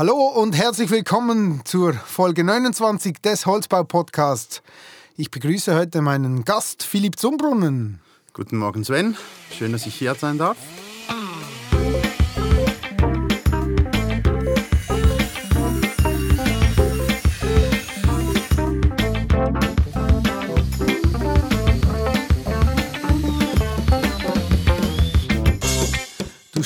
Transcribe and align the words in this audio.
Hallo 0.00 0.14
und 0.14 0.56
herzlich 0.56 0.88
willkommen 0.88 1.60
zur 1.66 1.92
Folge 1.92 2.42
29 2.42 3.20
des 3.20 3.44
Holzbau 3.44 3.84
Podcasts. 3.84 4.62
Ich 5.18 5.30
begrüße 5.30 5.74
heute 5.76 6.00
meinen 6.00 6.46
Gast 6.46 6.82
Philipp 6.84 7.18
Zumbrunnen. 7.18 8.00
Guten 8.32 8.56
Morgen 8.56 8.82
Sven, 8.82 9.14
schön, 9.52 9.72
dass 9.72 9.84
ich 9.84 9.94
hier 9.94 10.14
sein 10.14 10.38
darf. 10.38 10.56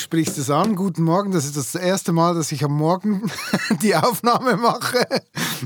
Sprichst 0.04 0.36
es 0.36 0.50
an. 0.50 0.76
Guten 0.76 1.02
Morgen, 1.02 1.32
das 1.32 1.46
ist 1.46 1.56
das 1.56 1.74
erste 1.74 2.12
Mal, 2.12 2.34
dass 2.34 2.52
ich 2.52 2.62
am 2.62 2.76
Morgen 2.76 3.22
die 3.82 3.96
Aufnahme 3.96 4.56
mache. 4.58 5.06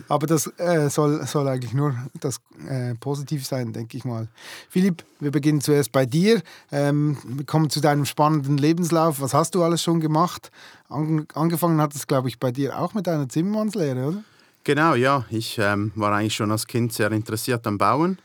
Aber 0.09 0.29
das 0.29 0.47
äh, 0.59 0.89
soll, 0.89 1.27
soll 1.27 1.49
eigentlich 1.49 1.75
nur 1.75 1.97
das 2.21 2.41
äh, 2.69 2.95
positiv 2.95 3.45
sein, 3.45 3.73
denke 3.73 3.97
ich 3.97 4.05
mal. 4.05 4.29
Philipp, 4.71 5.05
wir 5.19 5.33
beginnen 5.33 5.61
zuerst 5.61 5.91
bei 5.91 6.07
dir. 6.07 6.41
Ähm, 6.71 7.19
wir 7.25 7.45
kommen 7.47 7.69
zu 7.69 7.81
deinem 7.81 8.05
spannenden 8.05 8.59
Lebenslauf. 8.59 9.21
Was 9.21 9.35
hast 9.35 9.57
du 9.57 9.63
alles 9.65 9.83
schon 9.83 10.01
gemacht? 10.01 10.53
An, 10.89 11.27
angefangen 11.35 11.81
hat 11.81 11.97
es, 11.97 12.07
glaube 12.07 12.29
ich, 12.29 12.39
bei 12.39 12.53
dir 12.53 12.79
auch 12.79 12.95
mit 12.95 13.09
deiner 13.09 13.29
Zimmermannslehre, 13.29 14.07
oder? 14.07 14.23
Genau, 14.63 14.95
ja. 14.95 15.25
Ich 15.31 15.59
ähm, 15.59 15.91
war 15.97 16.13
eigentlich 16.13 16.37
schon 16.37 16.53
als 16.53 16.69
Kind 16.69 16.93
sehr 16.93 17.11
interessiert 17.11 17.67
am 17.67 17.77
Bauen. 17.77 18.19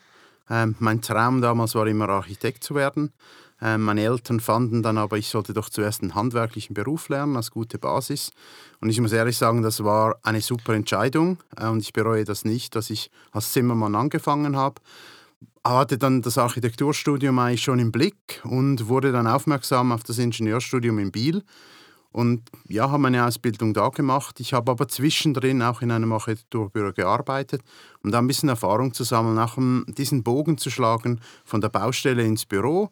Ähm, 0.47 0.75
mein 0.77 1.01
Traum 1.01 1.41
damals 1.41 1.73
war 1.73 1.87
immer 1.87 2.07
Architekt 2.09 2.63
zu 2.63 2.75
werden. 2.75 3.11
Ähm, 3.63 3.83
meine 3.83 4.01
Eltern 4.03 4.41
fanden 4.41 4.83
dann 4.83 4.97
aber, 4.97 5.17
ich 5.17 5.29
sollte 5.29 5.53
doch 5.53 5.69
zuerst 5.69 6.01
einen 6.01 6.15
handwerklichen 6.15 6.73
Beruf 6.73 7.07
lernen 7.07 7.37
als 7.37 7.49
gute 7.49 7.79
Basis. 7.79 8.31
Und 8.81 8.89
ich 8.89 8.99
muss 8.99 9.13
ehrlich 9.13 9.37
sagen, 9.37 9.61
das 9.61 9.85
war 9.85 10.17
eine 10.21 10.41
super 10.41 10.73
Entscheidung 10.73 11.37
äh, 11.55 11.67
und 11.67 11.79
ich 11.79 11.93
bereue 11.93 12.25
das 12.25 12.43
nicht, 12.43 12.75
dass 12.75 12.89
ich 12.89 13.09
als 13.31 13.53
Zimmermann 13.53 13.95
angefangen 13.95 14.57
habe. 14.57 14.81
Hatte 15.63 15.97
dann 15.97 16.21
das 16.21 16.37
Architekturstudium 16.37 17.39
eigentlich 17.39 17.63
schon 17.63 17.79
im 17.79 17.93
Blick 17.93 18.41
und 18.43 18.89
wurde 18.89 19.13
dann 19.13 19.27
aufmerksam 19.27 19.93
auf 19.93 20.03
das 20.03 20.17
Ingenieurstudium 20.17 20.99
in 20.99 21.13
Biel. 21.13 21.41
Und 22.11 22.41
ja, 22.67 22.91
habe 22.91 23.01
meine 23.01 23.25
Ausbildung 23.25 23.73
da 23.73 23.87
gemacht. 23.87 24.41
Ich 24.41 24.53
habe 24.53 24.71
aber 24.71 24.89
zwischendrin 24.89 25.61
auch 25.61 25.81
in 25.81 25.89
einem 25.89 26.11
Architekturbüro 26.11 26.91
gearbeitet, 26.91 27.61
um 28.03 28.11
da 28.11 28.19
ein 28.19 28.27
bisschen 28.27 28.49
Erfahrung 28.49 28.93
zu 28.93 29.05
sammeln, 29.05 29.39
auch 29.39 29.55
um 29.55 29.85
diesen 29.87 30.21
Bogen 30.21 30.57
zu 30.57 30.69
schlagen 30.69 31.21
von 31.45 31.61
der 31.61 31.69
Baustelle 31.69 32.23
ins 32.23 32.45
Büro 32.45 32.91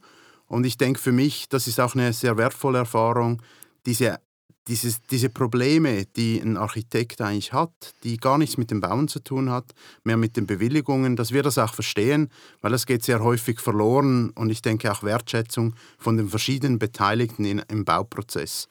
und 0.51 0.65
ich 0.65 0.77
denke 0.77 0.99
für 0.99 1.13
mich, 1.13 1.47
das 1.47 1.65
ist 1.67 1.79
auch 1.79 1.95
eine 1.95 2.11
sehr 2.11 2.35
wertvolle 2.35 2.79
Erfahrung, 2.79 3.41
diese, 3.85 4.19
dieses, 4.67 5.01
diese 5.03 5.29
Probleme, 5.29 6.03
die 6.17 6.41
ein 6.41 6.57
Architekt 6.57 7.21
eigentlich 7.21 7.53
hat, 7.53 7.71
die 8.03 8.17
gar 8.17 8.37
nichts 8.37 8.57
mit 8.57 8.69
dem 8.69 8.81
Bauen 8.81 9.07
zu 9.07 9.21
tun 9.21 9.49
hat, 9.49 9.71
mehr 10.03 10.17
mit 10.17 10.35
den 10.35 10.47
Bewilligungen, 10.47 11.15
dass 11.15 11.31
wir 11.31 11.41
das 11.41 11.57
auch 11.57 11.73
verstehen, 11.73 12.27
weil 12.59 12.71
das 12.71 12.85
geht 12.85 13.01
sehr 13.01 13.23
häufig 13.23 13.61
verloren 13.61 14.31
und 14.31 14.49
ich 14.49 14.61
denke 14.61 14.91
auch 14.91 15.03
Wertschätzung 15.03 15.73
von 15.97 16.17
den 16.17 16.27
verschiedenen 16.27 16.79
Beteiligten 16.79 17.45
in, 17.45 17.59
im 17.69 17.85
Bauprozess. 17.85 18.67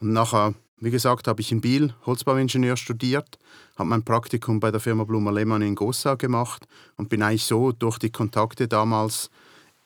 Und 0.00 0.14
nachher, 0.14 0.54
wie 0.78 0.90
gesagt, 0.90 1.28
habe 1.28 1.42
ich 1.42 1.52
in 1.52 1.60
Biel 1.60 1.92
Holzbauingenieur 2.06 2.78
studiert, 2.78 3.38
habe 3.76 3.90
mein 3.90 4.02
Praktikum 4.02 4.60
bei 4.60 4.70
der 4.70 4.80
Firma 4.80 5.04
Blumer 5.04 5.32
Lehmann 5.32 5.60
in 5.60 5.74
Gossau 5.74 6.16
gemacht 6.16 6.66
und 6.96 7.10
bin 7.10 7.22
eigentlich 7.22 7.44
so 7.44 7.70
durch 7.70 7.98
die 7.98 8.10
Kontakte 8.10 8.66
damals 8.66 9.28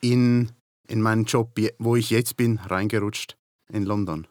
in 0.00 0.52
in 0.88 1.02
meinen 1.02 1.24
Job, 1.24 1.58
wo 1.78 1.96
ich 1.96 2.10
jetzt 2.10 2.36
bin, 2.36 2.58
reingerutscht 2.58 3.36
in 3.68 3.84
London. 3.84 4.26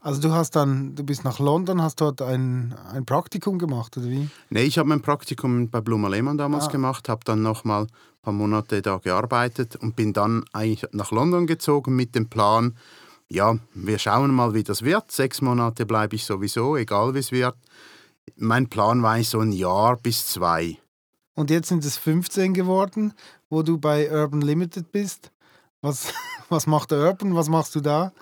Also 0.00 0.20
du 0.20 0.32
hast 0.32 0.56
dann, 0.56 0.94
du 0.94 1.02
bist 1.02 1.24
nach 1.24 1.38
London, 1.38 1.82
hast 1.82 2.00
dort 2.00 2.22
ein, 2.22 2.74
ein 2.92 3.04
Praktikum 3.04 3.58
gemacht, 3.58 3.96
oder 3.96 4.06
wie? 4.06 4.28
Nee, 4.50 4.62
ich 4.62 4.78
habe 4.78 4.88
mein 4.88 5.02
Praktikum 5.02 5.68
bei 5.68 5.80
Blumer 5.80 6.08
Lehmann 6.08 6.38
damals 6.38 6.66
ah. 6.66 6.70
gemacht, 6.70 7.08
habe 7.08 7.22
dann 7.24 7.42
nochmal 7.42 7.82
ein 7.84 7.88
paar 8.22 8.32
Monate 8.32 8.82
da 8.82 8.98
gearbeitet 8.98 9.76
und 9.76 9.96
bin 9.96 10.12
dann 10.12 10.44
eigentlich 10.52 10.86
nach 10.92 11.10
London 11.10 11.46
gezogen 11.46 11.96
mit 11.96 12.14
dem 12.14 12.28
Plan, 12.28 12.76
ja, 13.28 13.58
wir 13.74 13.98
schauen 13.98 14.32
mal, 14.32 14.54
wie 14.54 14.62
das 14.62 14.82
wird. 14.82 15.10
Sechs 15.10 15.40
Monate 15.40 15.84
bleibe 15.84 16.14
ich 16.14 16.24
sowieso, 16.24 16.76
egal 16.76 17.14
wie 17.14 17.18
es 17.18 17.32
wird. 17.32 17.56
Mein 18.36 18.68
Plan 18.68 19.02
war 19.02 19.20
so 19.24 19.40
ein 19.40 19.52
Jahr 19.52 19.96
bis 19.96 20.28
zwei. 20.28 20.78
Und 21.34 21.50
jetzt 21.50 21.68
sind 21.68 21.84
es 21.84 21.96
15 21.96 22.54
geworden, 22.54 23.12
wo 23.50 23.62
du 23.62 23.78
bei 23.78 24.10
Urban 24.10 24.40
Limited 24.40 24.92
bist. 24.92 25.32
Was, 25.86 26.12
was 26.48 26.66
macht 26.66 26.90
der 26.90 26.98
Urban? 26.98 27.36
Was 27.36 27.48
machst 27.48 27.76
du 27.76 27.80
da? 27.80 28.12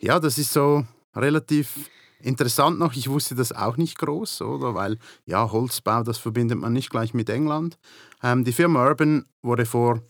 Ja, 0.00 0.18
das 0.18 0.38
ist 0.38 0.52
so 0.52 0.84
relativ 1.14 1.88
interessant 2.20 2.80
noch. 2.80 2.94
Ich 2.94 3.08
wusste 3.08 3.36
das 3.36 3.52
auch 3.52 3.76
nicht 3.76 3.96
groß, 3.98 4.42
oder? 4.42 4.74
Weil 4.74 4.98
ja, 5.24 5.52
Holzbau, 5.52 6.02
das 6.02 6.18
verbindet 6.18 6.58
man 6.58 6.72
nicht 6.72 6.90
gleich 6.90 7.14
mit 7.14 7.30
England. 7.30 7.78
Ähm, 8.24 8.44
die 8.44 8.52
Firma 8.52 8.84
Urban 8.84 9.24
wurde 9.42 9.66
vor 9.66 10.02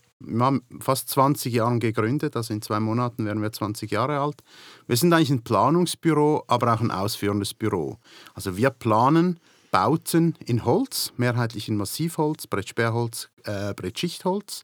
fast 0.79 1.09
20 1.09 1.53
Jahren 1.53 1.79
gegründet, 1.79 2.35
also 2.35 2.51
in 2.51 2.63
zwei 2.63 2.79
Monaten 2.79 3.27
werden 3.27 3.43
wir 3.43 3.51
20 3.51 3.91
Jahre 3.91 4.19
alt. 4.19 4.41
Wir 4.87 4.97
sind 4.97 5.13
eigentlich 5.13 5.29
ein 5.29 5.43
Planungsbüro, 5.43 6.45
aber 6.47 6.73
auch 6.73 6.81
ein 6.81 6.89
ausführendes 6.89 7.53
Büro. 7.53 7.99
Also 8.33 8.57
wir 8.57 8.71
planen 8.71 9.39
Bauten 9.69 10.33
in 10.43 10.65
Holz, 10.65 11.13
mehrheitlich 11.17 11.69
in 11.69 11.77
Massivholz, 11.77 12.47
Brettsperrholz, 12.47 13.29
äh, 13.43 13.75
Brettschichtholz 13.75 14.63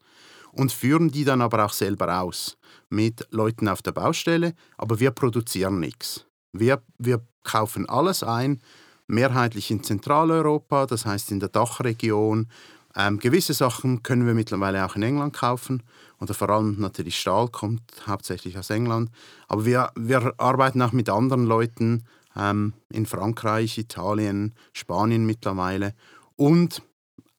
und 0.54 0.72
führen 0.72 1.10
die 1.10 1.26
dann 1.26 1.42
aber 1.42 1.66
auch 1.66 1.74
selber 1.74 2.22
aus 2.22 2.58
mit 2.90 3.28
Leuten 3.32 3.68
auf 3.68 3.82
der 3.82 3.92
Baustelle, 3.92 4.54
aber 4.78 5.00
wir 5.00 5.12
produzieren 5.12 5.80
nichts. 5.80 6.26
Wir, 6.54 6.82
wir 6.98 7.22
kaufen 7.44 7.90
alles 7.90 8.24
ein, 8.24 8.62
mehrheitlich 9.08 9.72
in 9.72 9.84
Zentraleuropa, 9.84 10.86
das 10.86 11.06
heißt 11.06 11.32
in 11.32 11.40
der 11.40 11.50
Dachregion. 11.50 12.48
Ähm, 12.96 13.18
gewisse 13.20 13.54
Sachen 13.54 14.04
können 14.04 14.28
wir 14.28 14.36
mittlerweile 14.36 14.86
auch 14.86 14.96
in 14.96 15.04
England 15.04 15.34
kaufen 15.34 15.82
oder 16.20 16.34
vor 16.36 16.50
allem 16.50 16.80
natürlich 16.80 17.20
Stahl 17.20 17.50
kommt 17.50 17.82
hauptsächlich 18.06 18.58
aus 18.58 18.70
England. 18.70 19.10
Aber 19.48 19.66
wir, 19.66 19.92
wir 19.96 20.34
arbeiten 20.38 20.82
auch 20.82 20.92
mit 20.92 21.10
anderen 21.10 21.46
Leuten 21.46 22.04
ähm, 22.36 22.74
in 22.90 23.08
Frankreich, 23.08 23.78
Italien, 23.80 24.54
Spanien 24.74 25.26
mittlerweile 25.26 25.96
und 26.36 26.84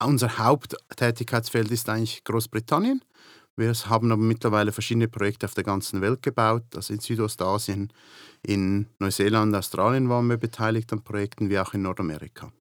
unser 0.04 0.38
Haupttätigkeitsfeld 0.38 1.70
ist 1.70 1.88
eigentlich 1.88 2.24
Großbritannien. 2.24 3.02
Wir 3.56 3.72
haben 3.72 4.10
aber 4.10 4.22
mittlerweile 4.22 4.72
verschiedene 4.72 5.06
Projekte 5.06 5.46
auf 5.46 5.54
der 5.54 5.64
ganzen 5.64 6.00
Welt 6.00 6.22
gebaut, 6.22 6.64
also 6.74 6.92
in 6.92 6.98
Südostasien, 6.98 7.92
in 8.42 8.86
Neuseeland, 8.98 9.54
Australien 9.54 10.08
waren 10.08 10.26
wir 10.26 10.36
beteiligt 10.36 10.92
an 10.92 11.02
Projekten, 11.02 11.50
wie 11.50 11.58
auch 11.58 11.72
in 11.72 11.82
Nordamerika. 11.82 12.52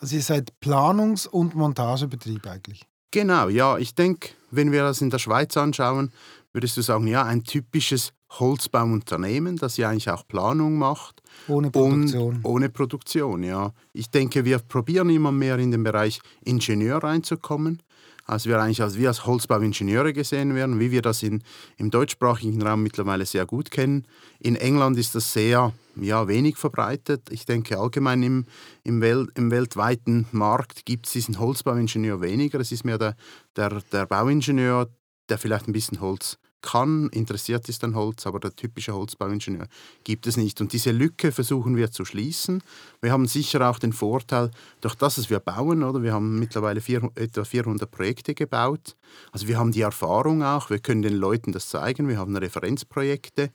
Also 0.00 0.16
ihr 0.16 0.22
seid 0.22 0.52
Planungs- 0.60 1.28
und 1.28 1.54
Montagebetrieb 1.54 2.46
eigentlich? 2.46 2.86
Genau, 3.10 3.48
ja. 3.48 3.78
Ich 3.78 3.94
denke, 3.94 4.30
wenn 4.50 4.72
wir 4.72 4.82
das 4.82 5.00
in 5.00 5.10
der 5.10 5.18
Schweiz 5.18 5.56
anschauen, 5.56 6.10
würdest 6.54 6.76
du 6.76 6.82
sagen, 6.82 7.06
ja, 7.08 7.24
ein 7.24 7.42
typisches 7.42 8.12
Holzbauunternehmen, 8.30 9.56
das 9.56 9.76
ja 9.76 9.90
eigentlich 9.90 10.08
auch 10.08 10.26
Planung 10.26 10.78
macht. 10.78 11.20
Ohne 11.48 11.70
Produktion. 11.70 12.40
ohne 12.44 12.68
Produktion, 12.70 13.42
ja. 13.42 13.72
Ich 13.92 14.10
denke, 14.10 14.44
wir 14.44 14.58
probieren 14.60 15.10
immer 15.10 15.32
mehr 15.32 15.58
in 15.58 15.72
den 15.72 15.82
Bereich 15.82 16.20
Ingenieur 16.44 17.02
reinzukommen. 17.02 17.82
Also 18.26 18.48
wir 18.48 18.60
eigentlich 18.60 18.80
als, 18.80 18.96
wir 18.96 19.08
als 19.08 19.26
Holzbauingenieure 19.26 20.14
gesehen 20.14 20.54
werden, 20.54 20.80
wie 20.80 20.90
wir 20.90 21.02
das 21.02 21.22
in, 21.22 21.42
im 21.76 21.90
deutschsprachigen 21.90 22.62
Raum 22.62 22.82
mittlerweile 22.82 23.26
sehr 23.26 23.44
gut 23.44 23.70
kennen. 23.70 24.06
In 24.38 24.56
England 24.56 24.96
ist 24.96 25.14
das 25.14 25.32
sehr 25.32 25.74
ja, 25.96 26.26
wenig 26.26 26.56
verbreitet. 26.56 27.28
Ich 27.30 27.44
denke 27.44 27.78
allgemein 27.78 28.22
im, 28.22 28.46
im, 28.82 29.02
Welt, 29.02 29.28
im 29.34 29.50
weltweiten 29.50 30.26
Markt 30.32 30.86
gibt 30.86 31.06
es 31.06 31.12
diesen 31.12 31.38
Holzbauingenieur 31.38 32.22
weniger. 32.22 32.60
Es 32.60 32.72
ist 32.72 32.84
mehr 32.84 32.96
der, 32.96 33.14
der, 33.56 33.82
der 33.92 34.06
Bauingenieur, 34.06 34.88
der 35.28 35.36
vielleicht 35.36 35.68
ein 35.68 35.72
bisschen 35.72 36.00
Holz 36.00 36.38
kann, 36.64 37.10
interessiert 37.10 37.68
ist 37.68 37.84
an 37.84 37.94
Holz, 37.94 38.26
aber 38.26 38.40
der 38.40 38.56
typische 38.56 38.94
Holzbauingenieur 38.94 39.66
gibt 40.02 40.26
es 40.26 40.36
nicht. 40.36 40.60
Und 40.60 40.72
diese 40.72 40.90
Lücke 40.90 41.30
versuchen 41.30 41.76
wir 41.76 41.90
zu 41.90 42.04
schließen. 42.04 42.62
Wir 43.02 43.12
haben 43.12 43.26
sicher 43.26 43.68
auch 43.68 43.78
den 43.78 43.92
Vorteil, 43.92 44.50
durch 44.80 44.94
das, 44.94 45.18
was 45.18 45.28
wir 45.28 45.40
bauen, 45.40 45.82
oder 45.82 46.02
wir 46.02 46.12
haben 46.12 46.38
mittlerweile 46.38 46.80
vier, 46.80 47.08
etwa 47.14 47.44
400 47.44 47.90
Projekte 47.90 48.34
gebaut. 48.34 48.96
Also 49.30 49.46
wir 49.46 49.58
haben 49.58 49.72
die 49.72 49.82
Erfahrung 49.82 50.42
auch, 50.42 50.70
wir 50.70 50.78
können 50.78 51.02
den 51.02 51.16
Leuten 51.16 51.52
das 51.52 51.68
zeigen, 51.68 52.08
wir 52.08 52.18
haben 52.18 52.34
Referenzprojekte. 52.34 53.50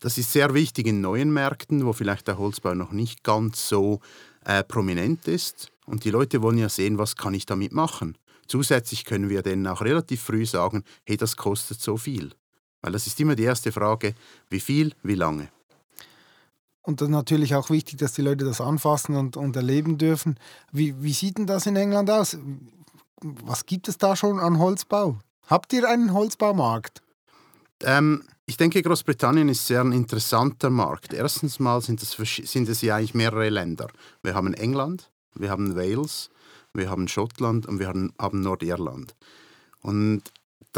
Das 0.00 0.18
ist 0.18 0.32
sehr 0.32 0.52
wichtig 0.54 0.86
in 0.86 1.00
neuen 1.00 1.32
Märkten, 1.32 1.86
wo 1.86 1.92
vielleicht 1.92 2.28
der 2.28 2.38
Holzbau 2.38 2.74
noch 2.74 2.92
nicht 2.92 3.24
ganz 3.24 3.68
so 3.68 4.00
äh, 4.44 4.64
prominent 4.64 5.28
ist. 5.28 5.70
Und 5.86 6.04
die 6.04 6.10
Leute 6.10 6.42
wollen 6.42 6.58
ja 6.58 6.68
sehen, 6.68 6.98
was 6.98 7.16
kann 7.16 7.34
ich 7.34 7.46
damit 7.46 7.72
machen. 7.72 8.16
Zusätzlich 8.48 9.04
können 9.04 9.28
wir 9.28 9.42
denen 9.42 9.66
auch 9.66 9.82
relativ 9.82 10.22
früh 10.22 10.46
sagen, 10.46 10.82
hey, 11.04 11.16
das 11.16 11.36
kostet 11.36 11.80
so 11.80 11.96
viel. 11.96 12.32
Weil 12.82 12.92
das 12.92 13.06
ist 13.06 13.18
immer 13.20 13.34
die 13.34 13.44
erste 13.44 13.72
Frage, 13.72 14.14
wie 14.50 14.60
viel, 14.60 14.94
wie 15.02 15.14
lange. 15.14 15.48
Und 16.82 17.00
dann 17.00 17.10
natürlich 17.10 17.54
auch 17.54 17.70
wichtig, 17.70 17.98
dass 17.98 18.12
die 18.12 18.22
Leute 18.22 18.44
das 18.44 18.60
anfassen 18.60 19.16
und, 19.16 19.36
und 19.36 19.56
erleben 19.56 19.98
dürfen. 19.98 20.38
Wie, 20.72 21.02
wie 21.02 21.12
sieht 21.12 21.38
denn 21.38 21.46
das 21.46 21.66
in 21.66 21.76
England 21.76 22.10
aus? 22.10 22.38
Was 23.20 23.66
gibt 23.66 23.88
es 23.88 23.98
da 23.98 24.16
schon 24.16 24.38
an 24.38 24.58
Holzbau? 24.58 25.18
Habt 25.48 25.72
ihr 25.72 25.88
einen 25.88 26.14
Holzbaumarkt? 26.14 27.02
Ähm, 27.82 28.22
ich 28.46 28.56
denke, 28.56 28.82
Großbritannien 28.82 29.48
ist 29.48 29.66
sehr 29.66 29.82
ein 29.82 29.92
interessanter 29.92 30.70
Markt. 30.70 31.12
Erstens 31.12 31.58
mal 31.58 31.82
sind 31.82 32.02
es, 32.02 32.12
sind 32.12 32.68
es 32.68 32.80
ja 32.80 32.96
eigentlich 32.96 33.14
mehrere 33.14 33.50
Länder. 33.50 33.88
Wir 34.22 34.34
haben 34.34 34.54
England, 34.54 35.10
wir 35.34 35.50
haben 35.50 35.76
Wales, 35.76 36.30
wir 36.72 36.88
haben 36.88 37.08
Schottland 37.08 37.66
und 37.66 37.78
wir 37.78 37.88
haben, 37.88 38.12
haben 38.18 38.40
Nordirland. 38.40 39.14
Und 39.82 40.22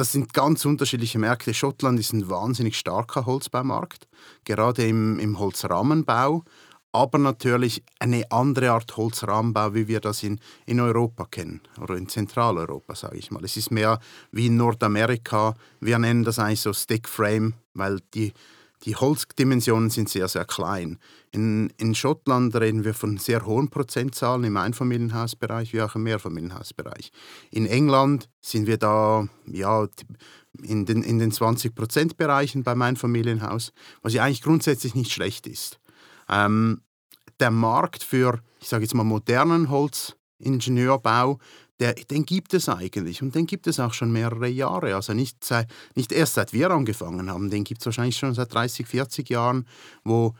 das 0.01 0.13
sind 0.13 0.33
ganz 0.33 0.65
unterschiedliche 0.65 1.19
Märkte. 1.19 1.53
Schottland 1.53 2.01
ist 2.01 2.15
ein 2.15 2.31
wahnsinnig 2.31 2.79
starker 2.79 3.27
Holzbaumarkt, 3.27 4.09
gerade 4.45 4.87
im, 4.87 5.19
im 5.19 5.39
Holzrahmenbau, 5.39 6.43
aber 6.91 7.19
natürlich 7.19 7.83
eine 7.99 8.25
andere 8.33 8.71
Art 8.71 8.97
Holzrahmenbau, 8.97 9.75
wie 9.75 9.89
wir 9.89 10.01
das 10.01 10.23
in, 10.23 10.41
in 10.65 10.81
Europa 10.81 11.27
kennen 11.31 11.61
oder 11.83 11.97
in 11.97 12.09
Zentraleuropa, 12.09 12.95
sage 12.95 13.19
ich 13.19 13.31
mal. 13.31 13.45
Es 13.45 13.59
ist 13.59 13.71
mehr 13.71 14.01
wie 14.33 14.47
in 14.47 14.57
Nordamerika. 14.57 15.55
Wir 15.81 15.99
nennen 15.99 16.25
das 16.25 16.39
eigentlich 16.39 16.63
so 16.63 16.73
Stick 16.73 17.07
Frame, 17.07 17.53
weil 17.75 18.01
die, 18.15 18.33
die 18.85 18.97
Holzdimensionen 18.97 19.91
sind 19.91 20.09
sehr, 20.09 20.29
sehr 20.29 20.45
klein. 20.45 20.99
In, 21.33 21.71
in 21.77 21.95
Schottland 21.95 22.57
reden 22.57 22.85
wir 22.85 22.95
von 22.95 23.19
sehr 23.19 23.45
hohen 23.45 23.69
Prozentzahlen 23.69 24.45
im 24.45 24.57
Einfamilienhausbereich 24.57 25.73
wie 25.73 25.83
auch 25.83 25.95
im 25.95 26.05
Mehrfamilienhausbereich. 26.05 27.13
In 27.51 27.67
England 27.67 28.29
sind 28.41 28.67
wir 28.67 28.79
da 28.79 29.29
ja, 29.47 29.87
in 30.63 30.87
den, 30.87 31.03
in 31.03 31.19
den 31.19 31.31
20%-Bereichen 31.31 32.63
beim 32.63 32.81
Einfamilienhaus, 32.81 33.73
was 34.03 34.15
ja 34.15 34.25
eigentlich 34.25 34.43
grundsätzlich 34.43 34.95
nicht 34.95 35.13
schlecht 35.13 35.47
ist. 35.47 35.79
Ähm, 36.29 36.81
der 37.39 37.51
Markt 37.51 38.03
für, 38.03 38.41
ich 38.61 38.69
sage 38.69 38.85
jetzt 38.85 38.95
mal, 38.95 39.05
modernen 39.05 39.69
Holzingenieurbau, 39.71 41.39
der, 41.81 41.95
den 41.95 42.25
gibt 42.27 42.55
es 42.55 42.69
eigentlich 42.69 43.23
und 43.23 43.35
den 43.35 43.47
gibt 43.47 43.67
es 43.67 43.81
auch 43.81 43.95
schon 43.95 44.13
mehrere 44.13 44.49
Jahre. 44.49 44.95
Also 44.95 45.15
nicht, 45.15 45.43
seit, 45.43 45.67
nicht 45.95 46.13
erst 46.13 46.35
seit 46.35 46.53
wir 46.53 46.71
angefangen 46.71 47.31
haben, 47.31 47.49
den 47.51 47.65
gibt 47.65 47.81
es 47.81 47.87
wahrscheinlich 47.87 48.19
schon 48.19 48.35
seit 48.35 48.53
30, 48.55 48.87
40 48.87 49.31
Jahren, 49.31 49.67
wo 50.05 50.35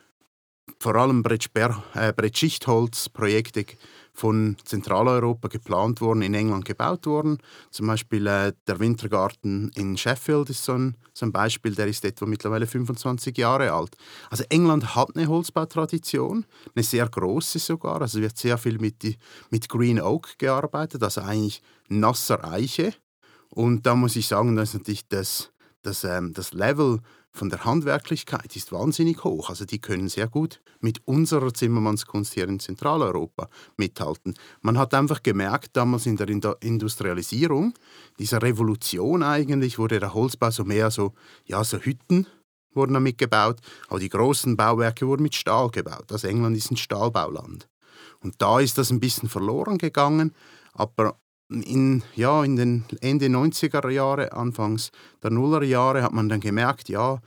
vor 0.79 0.95
allem 0.97 1.23
Brettschichtholzprojekte 1.23 3.65
von 4.13 4.57
Zentraleuropa 4.65 5.49
geplant 5.49 6.01
worden, 6.01 6.23
in 6.23 6.35
England 6.35 6.65
gebaut 6.65 7.07
worden. 7.07 7.39
Zum 7.71 7.87
Beispiel 7.87 8.27
äh, 8.27 8.53
der 8.67 8.81
Wintergarten 8.81 9.71
in 9.75 9.97
Sheffield 9.97 10.51
ist 10.51 10.65
so 10.65 10.73
ein, 10.73 10.97
so 11.13 11.27
ein 11.27 11.33
Beispiel, 11.33 11.75
der 11.75 11.87
ist 11.87 12.05
etwa 12.05 12.27
mittlerweile 12.27 12.67
25 12.67 13.37
Jahre 13.37 13.73
alt. 13.73 13.97
Also 14.31 14.45
England 14.49 14.95
hat 14.95 15.17
eine 15.17 15.27
Holzbautradition, 15.27 16.45
eine 16.75 16.83
sehr 16.83 17.09
große 17.09 17.59
sogar. 17.59 18.01
Also 18.03 18.21
wird 18.21 18.37
sehr 18.37 18.59
viel 18.59 18.79
mit, 18.79 19.03
die, 19.03 19.17
mit 19.51 19.69
Green 19.69 20.01
Oak 20.01 20.39
gearbeitet, 20.39 21.03
also 21.03 21.21
eigentlich 21.23 21.63
nasser 21.89 22.45
Eiche. 22.45 22.95
Und 23.51 23.87
da 23.87 23.95
muss 23.95 24.17
ich 24.17 24.29
sagen, 24.29 24.55
da 24.57 24.63
ist 24.63 24.75
natürlich 24.75 25.09
das, 25.09 25.51
das, 25.83 26.05
ähm, 26.05 26.33
das 26.33 26.53
Level 26.53 27.01
von 27.33 27.49
der 27.49 27.65
Handwerklichkeit 27.65 28.57
ist 28.57 28.73
wahnsinnig 28.73 29.23
hoch. 29.25 29.51
Also 29.51 29.65
die 29.65 29.81
können 29.81 30.09
sehr 30.09 30.29
gut 30.29 30.61
mit 30.81 31.07
unserer 31.07 31.55
Zimmermannskunst 31.55 32.35
hier 32.35 32.49
in 32.49 32.59
Zentraleuropa 32.59 33.49
mithalten. 33.77 34.35
Man 34.63 34.79
hat 34.79 34.95
einfach 34.95 35.23
gemerkt, 35.23 35.77
damals 35.77 36.07
in 36.07 36.17
der 36.17 36.29
Industrialisierung, 36.29 37.75
dieser 38.19 38.43
Revolution 38.43 39.23
eigentlich, 39.23 39.79
wurde 39.79 40.01
der 40.01 40.15
Holzbau 40.15 40.51
so 40.51 40.65
mehr 40.65 40.91
so, 40.91 41.15
ja, 41.45 41.63
so 41.63 41.79
Hütten 41.79 42.27
wurden 42.73 42.95
damit 42.95 43.19
gebaut, 43.19 43.59
aber 43.89 43.99
die 43.99 44.09
großen 44.09 44.57
Bauwerke 44.57 45.07
wurden 45.07 45.25
mit 45.25 45.35
Stahl 45.35 45.71
gebaut. 45.71 46.13
Also 46.13 46.29
England 46.29 46.57
ist 46.57 46.71
ein 46.71 46.77
Stahlbauland. 46.77 47.69
Und 48.21 48.35
da 48.39 48.61
ist 48.61 48.79
das 48.79 48.91
ein 48.91 49.01
bisschen 49.01 49.29
verloren 49.29 49.79
gegangen, 49.79 50.35
aber 50.73 51.19
in, 51.51 52.03
ja, 52.15 52.45
in 52.45 52.57
den 52.57 52.85
Ende 53.01 53.27
90er 53.27 53.89
Jahre, 53.91 54.33
Anfangs 54.33 54.91
der 55.23 55.31
Nuller 55.31 55.63
Jahre 55.63 56.03
hat 56.03 56.13
man 56.13 56.29
dann 56.29 56.41
gemerkt, 56.41 56.89
ja, 56.89 57.21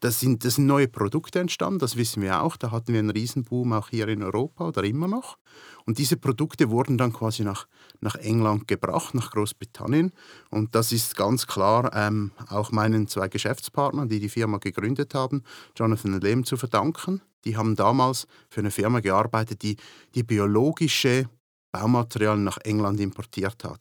das 0.00 0.20
sind, 0.20 0.44
das 0.44 0.56
sind 0.56 0.66
neue 0.66 0.88
Produkte 0.88 1.40
entstanden, 1.40 1.78
das 1.78 1.96
wissen 1.96 2.22
wir 2.22 2.42
auch. 2.42 2.56
Da 2.56 2.70
hatten 2.70 2.92
wir 2.92 3.00
einen 3.00 3.10
Riesenboom 3.10 3.72
auch 3.72 3.88
hier 3.88 4.08
in 4.08 4.22
Europa 4.22 4.68
oder 4.68 4.84
immer 4.84 5.08
noch. 5.08 5.38
Und 5.86 5.98
diese 5.98 6.18
Produkte 6.18 6.70
wurden 6.70 6.98
dann 6.98 7.12
quasi 7.12 7.44
nach, 7.44 7.66
nach 8.00 8.16
England 8.16 8.68
gebracht, 8.68 9.14
nach 9.14 9.30
Großbritannien. 9.30 10.12
Und 10.50 10.74
das 10.74 10.92
ist 10.92 11.16
ganz 11.16 11.46
klar 11.46 11.90
ähm, 11.94 12.32
auch 12.48 12.72
meinen 12.72 13.08
zwei 13.08 13.28
Geschäftspartnern, 13.28 14.08
die 14.08 14.20
die 14.20 14.28
Firma 14.28 14.58
gegründet 14.58 15.14
haben, 15.14 15.42
Jonathan 15.76 16.20
Lehm, 16.20 16.44
zu 16.44 16.58
verdanken. 16.58 17.22
Die 17.46 17.56
haben 17.56 17.74
damals 17.74 18.26
für 18.50 18.60
eine 18.60 18.70
Firma 18.70 19.00
gearbeitet, 19.00 19.62
die 19.62 19.76
die 20.14 20.24
biologische 20.24 21.28
Baumaterial 21.76 22.38
nach 22.38 22.58
England 22.58 23.00
importiert 23.00 23.64
hat. 23.64 23.80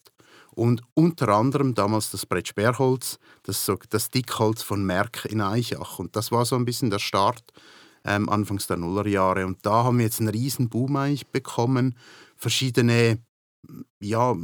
Und 0.51 0.81
unter 0.93 1.29
anderem 1.29 1.73
damals 1.73 2.11
das 2.11 2.25
Brettsperrholz, 2.25 3.19
das, 3.43 3.69
das 3.89 4.09
Dickholz 4.09 4.63
von 4.63 4.85
Merck 4.85 5.25
in 5.25 5.41
Eichach. 5.41 5.99
Und 5.99 6.15
das 6.15 6.31
war 6.31 6.45
so 6.45 6.55
ein 6.55 6.65
bisschen 6.65 6.89
der 6.89 6.99
Start 6.99 7.43
ähm, 8.05 8.29
anfangs 8.29 8.67
der 8.67 8.77
Nullerjahre. 8.77 9.45
Und 9.45 9.65
da 9.65 9.83
haben 9.83 9.97
wir 9.97 10.05
jetzt 10.05 10.19
einen 10.19 10.29
riesen 10.29 10.69
Boom 10.69 10.95
eigentlich 10.95 11.27
bekommen. 11.27 11.95
Verschiedene 12.37 13.19
ja, 13.99 14.35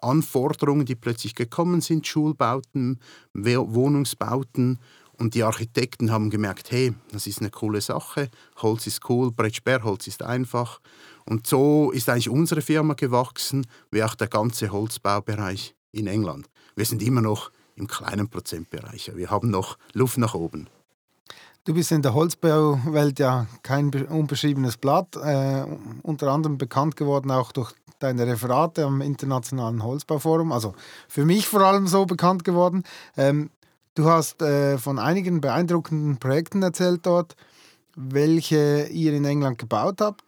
Anforderungen, 0.00 0.86
die 0.86 0.94
plötzlich 0.94 1.34
gekommen 1.34 1.80
sind, 1.80 2.06
Schulbauten, 2.06 3.00
Wohnungsbauten. 3.34 4.78
Und 5.12 5.34
die 5.34 5.44
Architekten 5.44 6.10
haben 6.10 6.30
gemerkt, 6.30 6.72
hey, 6.72 6.94
das 7.12 7.26
ist 7.26 7.40
eine 7.40 7.50
coole 7.50 7.80
Sache, 7.80 8.30
Holz 8.56 8.86
ist 8.86 9.08
cool, 9.08 9.30
Brettsperrholz 9.30 10.06
ist 10.08 10.22
einfach. 10.22 10.80
Und 11.24 11.46
so 11.46 11.90
ist 11.90 12.08
eigentlich 12.08 12.28
unsere 12.28 12.62
Firma 12.62 12.94
gewachsen, 12.94 13.66
wie 13.90 14.02
auch 14.02 14.14
der 14.14 14.28
ganze 14.28 14.70
Holzbaubereich 14.70 15.74
in 15.92 16.06
England. 16.06 16.48
Wir 16.74 16.84
sind 16.84 17.02
immer 17.02 17.20
noch 17.20 17.50
im 17.76 17.86
kleinen 17.86 18.28
Prozentbereich. 18.28 19.12
Wir 19.14 19.30
haben 19.30 19.50
noch 19.50 19.78
Luft 19.92 20.18
nach 20.18 20.34
oben. 20.34 20.68
Du 21.64 21.74
bist 21.74 21.92
in 21.92 22.02
der 22.02 22.14
Holzbauwelt 22.14 23.20
ja 23.20 23.46
kein 23.62 23.90
unbeschriebenes 23.90 24.78
Blatt, 24.78 25.14
äh, 25.16 25.64
unter 26.02 26.32
anderem 26.32 26.58
bekannt 26.58 26.96
geworden 26.96 27.30
auch 27.30 27.52
durch 27.52 27.72
deine 28.00 28.26
Referate 28.26 28.84
am 28.84 29.00
Internationalen 29.00 29.84
Holzbauforum, 29.84 30.50
also 30.50 30.74
für 31.06 31.24
mich 31.24 31.46
vor 31.46 31.60
allem 31.60 31.86
so 31.86 32.04
bekannt 32.04 32.44
geworden. 32.44 32.82
Ähm, 33.16 33.50
du 33.94 34.06
hast 34.06 34.42
äh, 34.42 34.76
von 34.76 34.98
einigen 34.98 35.40
beeindruckenden 35.40 36.18
Projekten 36.18 36.62
erzählt 36.64 37.06
dort, 37.06 37.36
welche 37.94 38.88
ihr 38.90 39.12
in 39.12 39.24
England 39.24 39.58
gebaut 39.58 40.00
habt. 40.00 40.24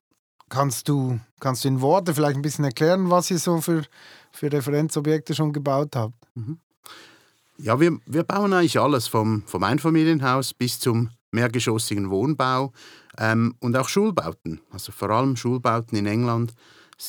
Kannst 0.55 0.89
du, 0.89 1.19
kannst 1.41 1.65
du 1.65 1.69
in 1.69 1.81
Worte 1.81 2.15
vielleicht 2.15 2.37
ein 2.37 2.43
bisschen 2.43 2.65
erklären, 2.65 3.11
was 3.11 3.29
ihr 3.29 3.41
so 3.41 3.61
für, 3.61 3.83
für 4.31 4.53
Referenzobjekte 4.53 5.35
schon 5.35 5.53
gebaut 5.53 5.97
habt? 5.97 6.15
Mhm. 6.37 6.59
Ja, 7.59 7.81
wir, 7.81 7.99
wir 8.07 8.23
bauen 8.23 8.53
eigentlich 8.53 8.79
alles, 8.79 9.09
vom, 9.09 9.43
vom 9.47 9.65
Einfamilienhaus 9.65 10.55
bis 10.55 10.79
zum 10.79 11.11
mehrgeschossigen 11.33 12.09
Wohnbau 12.09 12.73
ähm, 13.19 13.57
und 13.59 13.77
auch 13.77 13.89
Schulbauten. 13.89 14.61
Also 14.71 14.93
vor 14.93 15.11
allem 15.11 15.35
Schulbauten 15.35 15.99
in 15.99 16.07
England 16.07 16.55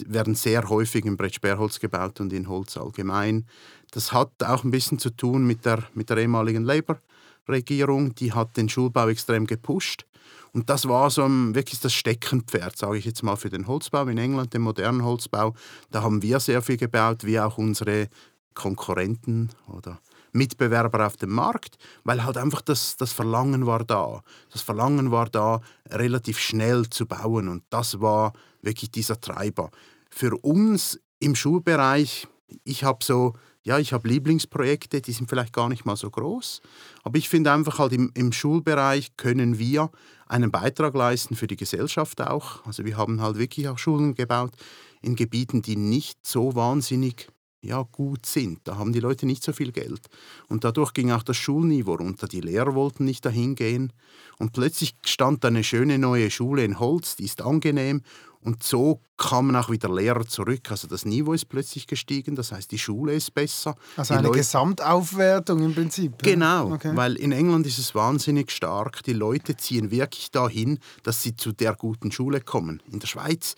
werden 0.07 0.33
sehr 0.33 0.67
häufig 0.67 1.05
in 1.05 1.15
Brettsperrholz 1.15 1.79
gebaut 1.79 2.19
und 2.21 2.33
in 2.33 2.49
Holz 2.49 2.77
allgemein. 2.77 3.45
Das 3.91 4.11
hat 4.11 4.31
auch 4.43 4.63
ein 4.63 4.71
bisschen 4.71 4.97
zu 4.97 5.11
tun 5.11 5.45
mit 5.45 5.65
der, 5.65 5.83
mit 5.93 6.09
der 6.09 6.17
ehemaligen 6.17 6.63
Labour-Regierung. 6.63 8.15
Die 8.15 8.33
hat 8.33 8.57
den 8.57 8.69
Schulbau 8.69 9.07
extrem 9.07 9.45
gepusht. 9.45 10.07
Und 10.55 10.69
das 10.69 10.87
war 10.87 11.09
so 11.09 11.27
wirklich 11.27 11.81
das 11.81 11.91
Steckenpferd, 11.91 12.77
sage 12.77 12.97
ich 12.97 13.03
jetzt 13.03 13.23
mal, 13.23 13.35
für 13.35 13.49
den 13.49 13.67
Holzbau 13.67 14.07
in 14.07 14.17
England, 14.17 14.53
den 14.53 14.61
modernen 14.61 15.03
Holzbau. 15.03 15.53
Da 15.91 16.01
haben 16.01 16.21
wir 16.21 16.39
sehr 16.39 16.61
viel 16.61 16.77
gebaut, 16.77 17.25
wie 17.25 17.37
auch 17.41 17.57
unsere 17.57 18.07
Konkurrenten 18.53 19.49
oder 19.67 19.99
Mitbewerber 20.31 21.05
auf 21.05 21.17
dem 21.17 21.31
Markt, 21.31 21.75
weil 22.05 22.23
halt 22.23 22.37
einfach 22.37 22.61
das, 22.61 22.95
das 22.95 23.11
Verlangen 23.11 23.65
war 23.65 23.83
da. 23.83 24.21
Das 24.49 24.61
Verlangen 24.61 25.11
war 25.11 25.25
da, 25.25 25.59
relativ 25.89 26.39
schnell 26.39 26.89
zu 26.89 27.05
bauen 27.05 27.49
und 27.49 27.63
das 27.69 27.99
war 27.99 28.31
wirklich 28.61 28.91
dieser 28.91 29.19
Treiber. 29.19 29.71
Für 30.09 30.37
uns 30.37 30.97
im 31.19 31.35
Schulbereich, 31.35 32.29
ich 32.63 32.85
habe 32.85 33.03
so 33.03 33.33
ja, 33.65 33.79
ich 33.79 33.93
habe 33.93 34.07
Lieblingsprojekte, 34.07 35.01
die 35.01 35.11
sind 35.11 35.27
vielleicht 35.27 35.51
gar 35.51 35.69
nicht 35.69 35.85
mal 35.85 35.95
so 35.95 36.11
groß, 36.11 36.61
aber 37.03 37.17
ich 37.17 37.27
finde 37.27 37.51
einfach 37.51 37.79
halt 37.79 37.93
im, 37.93 38.11
im 38.13 38.31
Schulbereich 38.31 39.17
können 39.17 39.57
wir 39.57 39.89
einen 40.27 40.51
Beitrag 40.51 40.93
leisten 40.93 41.35
für 41.35 41.47
die 41.47 41.55
Gesellschaft 41.55 42.21
auch. 42.21 42.63
Also 42.65 42.85
wir 42.85 42.95
haben 42.95 43.21
halt 43.21 43.37
wirklich 43.37 43.67
auch 43.67 43.79
Schulen 43.79 44.13
gebaut 44.13 44.53
in 45.01 45.15
Gebieten, 45.15 45.63
die 45.63 45.77
nicht 45.77 46.19
so 46.25 46.55
wahnsinnig 46.55 47.27
ja, 47.65 47.81
gut 47.91 48.27
sind. 48.27 48.59
Da 48.65 48.77
haben 48.77 48.93
die 48.93 48.99
Leute 48.99 49.25
nicht 49.25 49.43
so 49.43 49.51
viel 49.51 49.71
Geld. 49.71 50.07
Und 50.47 50.63
dadurch 50.63 50.93
ging 50.93 51.11
auch 51.11 51.23
das 51.23 51.37
Schulniveau 51.37 51.95
runter. 51.95 52.27
Die 52.27 52.41
Lehrer 52.41 52.75
wollten 52.75 53.05
nicht 53.05 53.25
dahin 53.25 53.55
gehen. 53.55 53.91
Und 54.37 54.53
plötzlich 54.53 54.95
stand 55.03 55.43
da 55.43 55.47
eine 55.47 55.63
schöne 55.63 55.97
neue 55.97 56.29
Schule 56.29 56.63
in 56.63 56.79
Holz, 56.79 57.15
die 57.15 57.25
ist 57.25 57.41
angenehm. 57.41 58.03
Und 58.45 58.63
so 58.63 59.01
kamen 59.17 59.55
auch 59.55 59.69
wieder 59.69 59.93
Lehrer 59.93 60.25
zurück. 60.25 60.69
Also 60.69 60.87
das 60.87 61.03
Niveau 61.03 61.33
ist 61.33 61.49
plötzlich 61.49 61.87
gestiegen, 61.87 62.35
das 62.35 62.51
heißt, 62.51 62.71
die 62.71 62.77
Schule 62.77 63.13
ist 63.13 63.33
besser. 63.33 63.75
Also 63.97 64.13
die 64.13 64.19
eine 64.19 64.27
Leute 64.27 64.39
Gesamtaufwertung 64.39 65.63
im 65.63 65.73
Prinzip. 65.73 66.21
Genau, 66.21 66.73
okay. 66.73 66.91
weil 66.95 67.15
in 67.15 67.31
England 67.31 67.65
ist 67.65 67.79
es 67.79 67.95
wahnsinnig 67.95 68.51
stark. 68.51 69.03
Die 69.03 69.13
Leute 69.13 69.57
ziehen 69.57 69.89
wirklich 69.91 70.31
dahin, 70.31 70.79
dass 71.03 71.23
sie 71.23 71.35
zu 71.35 71.51
der 71.51 71.75
guten 71.75 72.11
Schule 72.11 72.39
kommen. 72.39 72.81
In 72.91 72.99
der 72.99 73.07
Schweiz 73.07 73.55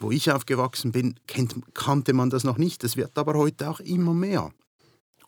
wo 0.00 0.10
ich 0.10 0.30
aufgewachsen 0.30 0.92
bin, 0.92 1.16
kannte 1.74 2.12
man 2.12 2.30
das 2.30 2.44
noch 2.44 2.58
nicht. 2.58 2.84
Das 2.84 2.96
wird 2.96 3.18
aber 3.18 3.34
heute 3.34 3.68
auch 3.68 3.80
immer 3.80 4.14
mehr. 4.14 4.52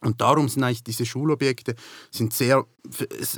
Und 0.00 0.21
darum 0.21 0.49
sind 0.49 0.62
eigentlich 0.62 0.85
diese 0.85 1.05
Schulobjekte 1.05 1.75
sind 2.11 2.33
sehr, 2.33 2.64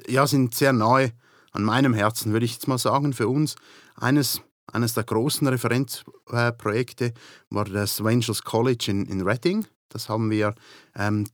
ja, 0.06 0.26
sind 0.26 0.54
sehr 0.54 0.72
nahe 0.72 1.12
an 1.50 1.64
meinem 1.64 1.92
Herzen, 1.92 2.32
würde 2.32 2.44
ich 2.44 2.54
jetzt 2.54 2.68
mal 2.68 2.78
sagen, 2.78 3.12
für 3.12 3.28
uns. 3.28 3.56
Eines, 3.96 4.42
eines 4.72 4.94
der 4.94 5.04
großen 5.04 5.46
Referenzprojekte 5.46 7.12
war 7.50 7.64
das 7.64 8.00
Angels 8.00 8.42
College 8.42 8.86
in, 8.88 9.06
in 9.06 9.20
Reading. 9.22 9.66
Das 9.88 10.08
haben 10.08 10.30
wir 10.30 10.54
ähm, 10.96 11.26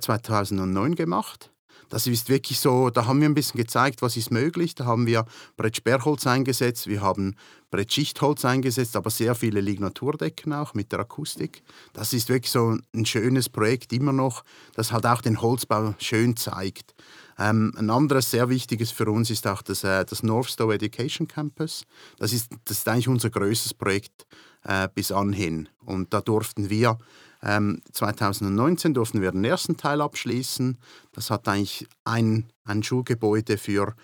2009 0.00 0.92
äh, 0.92 0.94
gemacht. 0.94 1.52
Das 1.92 2.06
ist 2.06 2.30
wirklich 2.30 2.58
so, 2.58 2.88
da 2.88 3.04
haben 3.04 3.20
wir 3.20 3.28
ein 3.28 3.34
bisschen 3.34 3.58
gezeigt, 3.58 4.00
was 4.00 4.16
ist 4.16 4.30
möglich. 4.30 4.74
Da 4.74 4.86
haben 4.86 5.06
wir 5.06 5.26
Brettsperrholz 5.58 6.26
eingesetzt, 6.26 6.86
wir 6.86 7.02
haben 7.02 7.36
Brettschichtholz 7.70 8.46
eingesetzt, 8.46 8.96
aber 8.96 9.10
sehr 9.10 9.34
viele 9.34 9.60
Lignaturdecken 9.60 10.54
auch 10.54 10.72
mit 10.72 10.92
der 10.92 11.00
Akustik. 11.00 11.62
Das 11.92 12.14
ist 12.14 12.30
wirklich 12.30 12.50
so 12.50 12.78
ein 12.94 13.04
schönes 13.04 13.50
Projekt 13.50 13.92
immer 13.92 14.14
noch, 14.14 14.42
das 14.74 14.90
halt 14.90 15.04
auch 15.04 15.20
den 15.20 15.42
Holzbau 15.42 15.94
schön 15.98 16.34
zeigt. 16.34 16.94
Ähm, 17.42 17.72
ein 17.76 17.90
anderes 17.90 18.30
sehr 18.30 18.48
wichtiges 18.48 18.90
für 18.90 19.10
uns 19.10 19.30
ist 19.30 19.46
auch 19.46 19.62
das, 19.62 19.82
äh, 19.84 20.04
das 20.04 20.22
North 20.22 20.50
Stowe 20.50 20.74
Education 20.74 21.26
Campus. 21.26 21.84
Das 22.18 22.32
ist, 22.32 22.52
das 22.66 22.78
ist 22.78 22.88
eigentlich 22.88 23.08
unser 23.08 23.30
größtes 23.30 23.74
Projekt 23.74 24.26
äh, 24.64 24.88
bis 24.94 25.10
anhin. 25.10 25.68
Und 25.84 26.12
da 26.14 26.20
durften 26.20 26.70
wir 26.70 26.98
ähm, 27.42 27.82
2019 27.92 28.94
durften 28.94 29.20
wir 29.20 29.32
den 29.32 29.44
ersten 29.44 29.76
Teil 29.76 30.00
abschließen. 30.00 30.78
Das 31.12 31.30
hat 31.30 31.48
eigentlich 31.48 31.88
ein, 32.04 32.46
ein 32.64 32.82
Schulgebäude 32.82 33.58
für, 33.58 33.94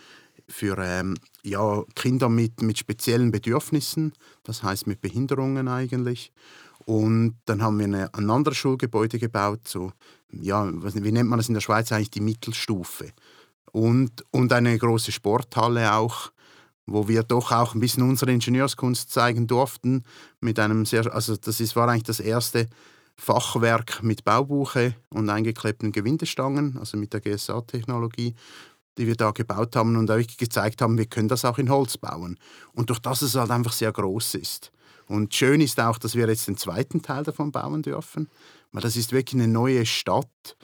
für 0.48 0.76
ähm, 0.78 1.14
ja, 1.44 1.84
Kinder 1.94 2.28
mit, 2.28 2.60
mit 2.62 2.78
speziellen 2.78 3.30
Bedürfnissen, 3.30 4.12
das 4.42 4.64
heißt 4.64 4.88
mit 4.88 5.00
Behinderungen 5.00 5.68
eigentlich. 5.68 6.32
Und 6.88 7.36
dann 7.44 7.60
haben 7.60 7.78
wir 7.78 7.84
eine, 7.84 8.14
ein 8.14 8.30
anderes 8.30 8.56
Schulgebäude 8.56 9.18
gebaut, 9.18 9.68
so, 9.68 9.92
ja, 10.32 10.66
wie 10.72 11.12
nennt 11.12 11.28
man 11.28 11.38
das 11.38 11.48
in 11.48 11.52
der 11.52 11.60
Schweiz 11.60 11.92
eigentlich, 11.92 12.12
die 12.12 12.22
Mittelstufe. 12.22 13.10
Und, 13.72 14.24
und 14.30 14.54
eine 14.54 14.78
große 14.78 15.12
Sporthalle 15.12 15.92
auch, 15.92 16.32
wo 16.86 17.06
wir 17.06 17.24
doch 17.24 17.52
auch 17.52 17.74
ein 17.74 17.80
bisschen 17.80 18.04
unsere 18.04 18.32
Ingenieurskunst 18.32 19.10
zeigen 19.10 19.46
durften. 19.46 20.02
Mit 20.40 20.58
einem 20.58 20.86
sehr, 20.86 21.12
also 21.12 21.36
das 21.36 21.60
ist, 21.60 21.76
war 21.76 21.90
eigentlich 21.90 22.04
das 22.04 22.20
erste 22.20 22.68
Fachwerk 23.16 24.02
mit 24.02 24.24
Baubuche 24.24 24.94
und 25.10 25.28
eingeklebten 25.28 25.92
Gewindestangen, 25.92 26.78
also 26.78 26.96
mit 26.96 27.12
der 27.12 27.20
GSA-Technologie, 27.20 28.34
die 28.96 29.06
wir 29.06 29.14
da 29.14 29.32
gebaut 29.32 29.76
haben 29.76 29.94
und 29.94 30.08
wirklich 30.08 30.38
gezeigt 30.38 30.80
haben, 30.80 30.96
wir 30.96 31.04
können 31.04 31.28
das 31.28 31.44
auch 31.44 31.58
in 31.58 31.68
Holz 31.68 31.98
bauen. 31.98 32.38
Und 32.72 32.88
durch 32.88 33.00
das 33.00 33.20
es 33.20 33.34
halt 33.34 33.50
einfach 33.50 33.72
sehr 33.72 33.92
groß 33.92 34.36
ist. 34.36 34.72
Und 35.08 35.34
schön 35.34 35.60
ist 35.60 35.80
auch, 35.80 35.98
dass 35.98 36.14
wir 36.14 36.28
jetzt 36.28 36.46
den 36.46 36.56
zweiten 36.56 37.02
Teil 37.02 37.24
davon 37.24 37.50
bauen 37.50 37.82
dürfen, 37.82 38.28
weil 38.72 38.82
das 38.82 38.96
ist 38.96 39.12
wirklich 39.12 39.42
eine 39.42 39.50
neue 39.50 39.86
Stadt 39.86 40.56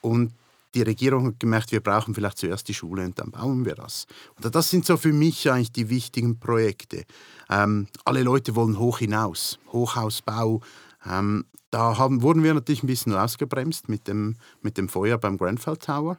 und 0.00 0.34
die 0.74 0.82
Regierung 0.82 1.26
hat 1.26 1.40
gemerkt, 1.40 1.70
wir 1.70 1.80
brauchen 1.80 2.14
vielleicht 2.14 2.38
zuerst 2.38 2.66
die 2.68 2.74
Schule 2.74 3.04
und 3.04 3.18
dann 3.18 3.30
bauen 3.30 3.64
wir 3.64 3.74
das. 3.74 4.06
Und 4.36 4.54
das 4.54 4.70
sind 4.70 4.86
so 4.86 4.96
für 4.96 5.12
mich 5.12 5.50
eigentlich 5.50 5.72
die 5.72 5.90
wichtigen 5.90 6.40
Projekte. 6.40 7.04
Ähm, 7.50 7.88
alle 8.04 8.22
Leute 8.22 8.56
wollen 8.56 8.78
hoch 8.78 8.98
hinaus, 8.98 9.58
Hochhausbau, 9.70 10.62
ähm, 11.06 11.44
da 11.70 11.96
haben, 11.96 12.22
wurden 12.22 12.42
wir 12.42 12.54
natürlich 12.54 12.82
ein 12.82 12.86
bisschen 12.86 13.14
ausgebremst 13.14 13.88
mit 13.88 14.06
dem, 14.06 14.36
mit 14.60 14.76
dem 14.76 14.88
Feuer 14.88 15.18
beim 15.18 15.38
Grenfell 15.38 15.78
Tower. 15.78 16.18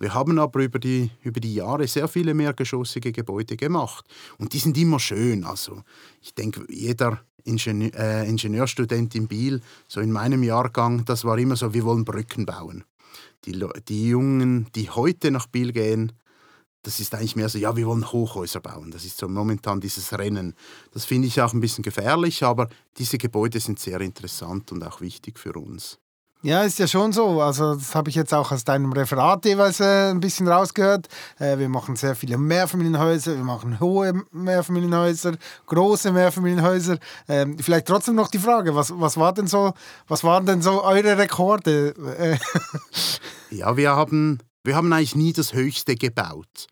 Wir 0.00 0.14
haben 0.14 0.38
aber 0.38 0.60
über 0.60 0.78
die, 0.78 1.10
über 1.22 1.40
die 1.40 1.54
Jahre 1.54 1.86
sehr 1.86 2.08
viele 2.08 2.32
mehrgeschossige 2.32 3.12
Gebäude 3.12 3.56
gemacht. 3.56 4.06
Und 4.38 4.54
die 4.54 4.58
sind 4.58 4.76
immer 4.78 4.98
schön. 4.98 5.44
Also 5.44 5.82
ich 6.22 6.34
denke, 6.34 6.64
jeder 6.70 7.20
Ingenieur, 7.44 7.94
äh, 7.94 8.26
Ingenieurstudent 8.26 9.14
in 9.14 9.28
Biel, 9.28 9.60
so 9.88 10.00
in 10.00 10.10
meinem 10.10 10.42
Jahrgang, 10.42 11.04
das 11.04 11.24
war 11.24 11.38
immer 11.38 11.54
so, 11.54 11.74
wir 11.74 11.84
wollen 11.84 12.06
Brücken 12.06 12.46
bauen. 12.46 12.84
Die, 13.44 13.62
die 13.88 14.08
Jungen, 14.08 14.68
die 14.74 14.88
heute 14.88 15.30
nach 15.30 15.46
Biel 15.46 15.72
gehen, 15.72 16.12
das 16.82 16.98
ist 16.98 17.14
eigentlich 17.14 17.36
mehr 17.36 17.50
so, 17.50 17.58
ja, 17.58 17.76
wir 17.76 17.86
wollen 17.86 18.10
Hochhäuser 18.10 18.60
bauen. 18.60 18.90
Das 18.90 19.04
ist 19.04 19.18
so 19.18 19.28
momentan 19.28 19.80
dieses 19.80 20.18
Rennen. 20.18 20.54
Das 20.92 21.04
finde 21.04 21.28
ich 21.28 21.42
auch 21.42 21.52
ein 21.52 21.60
bisschen 21.60 21.82
gefährlich, 21.82 22.42
aber 22.42 22.70
diese 22.96 23.18
Gebäude 23.18 23.60
sind 23.60 23.78
sehr 23.78 24.00
interessant 24.00 24.72
und 24.72 24.82
auch 24.82 25.02
wichtig 25.02 25.38
für 25.38 25.52
uns. 25.52 25.98
Ja, 26.42 26.62
ist 26.62 26.78
ja 26.78 26.86
schon 26.86 27.12
so. 27.12 27.42
Also 27.42 27.74
das 27.74 27.94
habe 27.94 28.08
ich 28.08 28.16
jetzt 28.16 28.32
auch 28.32 28.50
aus 28.50 28.64
deinem 28.64 28.92
Referat 28.92 29.44
jeweils 29.44 29.80
äh, 29.80 30.10
ein 30.10 30.20
bisschen 30.20 30.48
rausgehört. 30.48 31.08
Äh, 31.38 31.58
wir 31.58 31.68
machen 31.68 31.96
sehr 31.96 32.14
viele 32.14 32.38
Mehrfamilienhäuser, 32.38 33.36
wir 33.36 33.44
machen 33.44 33.78
hohe 33.78 34.22
Mehrfamilienhäuser, 34.32 35.34
große 35.66 36.12
Mehrfamilienhäuser. 36.12 36.98
Ähm, 37.28 37.58
vielleicht 37.58 37.86
trotzdem 37.86 38.14
noch 38.14 38.28
die 38.28 38.38
Frage, 38.38 38.74
was, 38.74 38.92
was, 38.98 39.18
war 39.18 39.34
denn 39.34 39.48
so, 39.48 39.74
was 40.08 40.24
waren 40.24 40.46
denn 40.46 40.62
so 40.62 40.82
eure 40.82 41.18
Rekorde? 41.18 41.94
ja, 43.50 43.76
wir 43.76 43.90
haben 43.90 44.38
wir 44.62 44.76
haben 44.76 44.92
eigentlich 44.92 45.16
nie 45.16 45.32
das 45.32 45.54
Höchste 45.54 45.94
gebaut. 45.94 46.66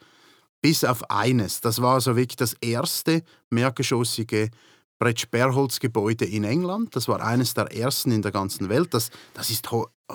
Bis 0.61 0.85
auf 0.85 1.11
eines. 1.11 1.61
Das 1.61 1.81
war 1.81 1.95
also 1.95 2.17
wirklich 2.17 2.37
das 2.37 2.55
erste 2.61 3.23
mehrgeschossige 3.49 4.51
Brettsperrholzgebäude 4.99 6.25
in 6.25 6.45
England. 6.45 6.95
Das 6.97 7.09
war 7.09 7.23
eines 7.23 7.55
der 7.55 7.73
ersten 7.75 8.11
in 8.11 8.23
der 8.23 8.33
ganzen 8.33 8.69
Welt. 8.69 8.95
Das, 8.95 9.11
das 9.35 9.51
ist 9.51 9.71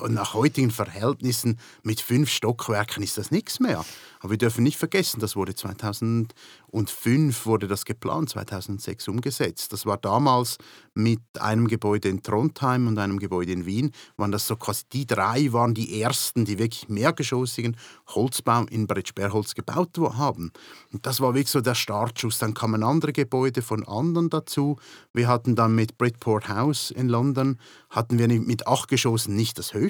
nach 0.08 0.34
heutigen 0.34 0.72
Verhältnissen 0.72 1.60
mit 1.84 2.02
fünf 2.02 2.30
Stockwerken 2.30 3.04
ist 3.04 3.18
das 3.18 3.32
nichts 3.32 3.60
mehr. 3.60 3.86
Aber 4.24 4.32
wir 4.32 4.38
dürfen 4.38 4.64
nicht 4.64 4.78
vergessen, 4.78 5.20
das 5.20 5.36
wurde 5.36 5.54
2005 5.54 7.46
wurde 7.46 7.68
das 7.68 7.84
geplant, 7.84 8.30
2006 8.30 9.10
umgesetzt. 9.10 9.74
Das 9.74 9.86
war 9.86 9.98
damals 9.98 10.58
mit 10.94 11.20
einem 11.40 11.68
Gebäude 11.68 12.08
in 12.08 12.24
Trondheim 12.24 12.88
und 12.88 12.98
einem 13.00 13.20
Gebäude 13.20 13.52
in 13.52 13.66
Wien, 13.66 13.92
waren 14.16 14.32
das 14.32 14.48
so 14.48 14.56
quasi 14.56 14.84
die 14.94 15.06
drei 15.06 15.52
waren 15.52 15.74
die 15.74 16.02
ersten, 16.02 16.46
die 16.46 16.58
wirklich 16.58 16.88
mehrgeschossigen 16.88 17.76
Holzbau 18.08 18.64
in 18.70 18.88
Brettsperrholz 18.88 19.56
gebaut 19.56 19.98
haben. 19.98 20.54
Und 20.94 21.06
das 21.06 21.20
war 21.20 21.34
wirklich 21.34 21.52
so 21.52 21.60
der 21.60 21.76
Startschuss. 21.76 22.40
Dann 22.40 22.54
kamen 22.54 22.82
andere 22.84 23.12
Gebäude 23.12 23.62
von 23.62 23.86
anderen 23.86 24.30
dazu. 24.30 24.78
Wir 25.12 25.28
hatten 25.28 25.56
dann 25.56 25.76
mit 25.76 25.98
Bridport 25.98 26.48
House 26.48 26.92
in 26.92 27.10
London, 27.10 27.60
hatten 27.90 28.18
wir 28.20 28.30
mit 28.30 28.68
acht 28.68 28.88
Geschossen 28.88 29.36
nicht 29.36 29.60
das 29.60 29.74
höchste, 29.74 29.83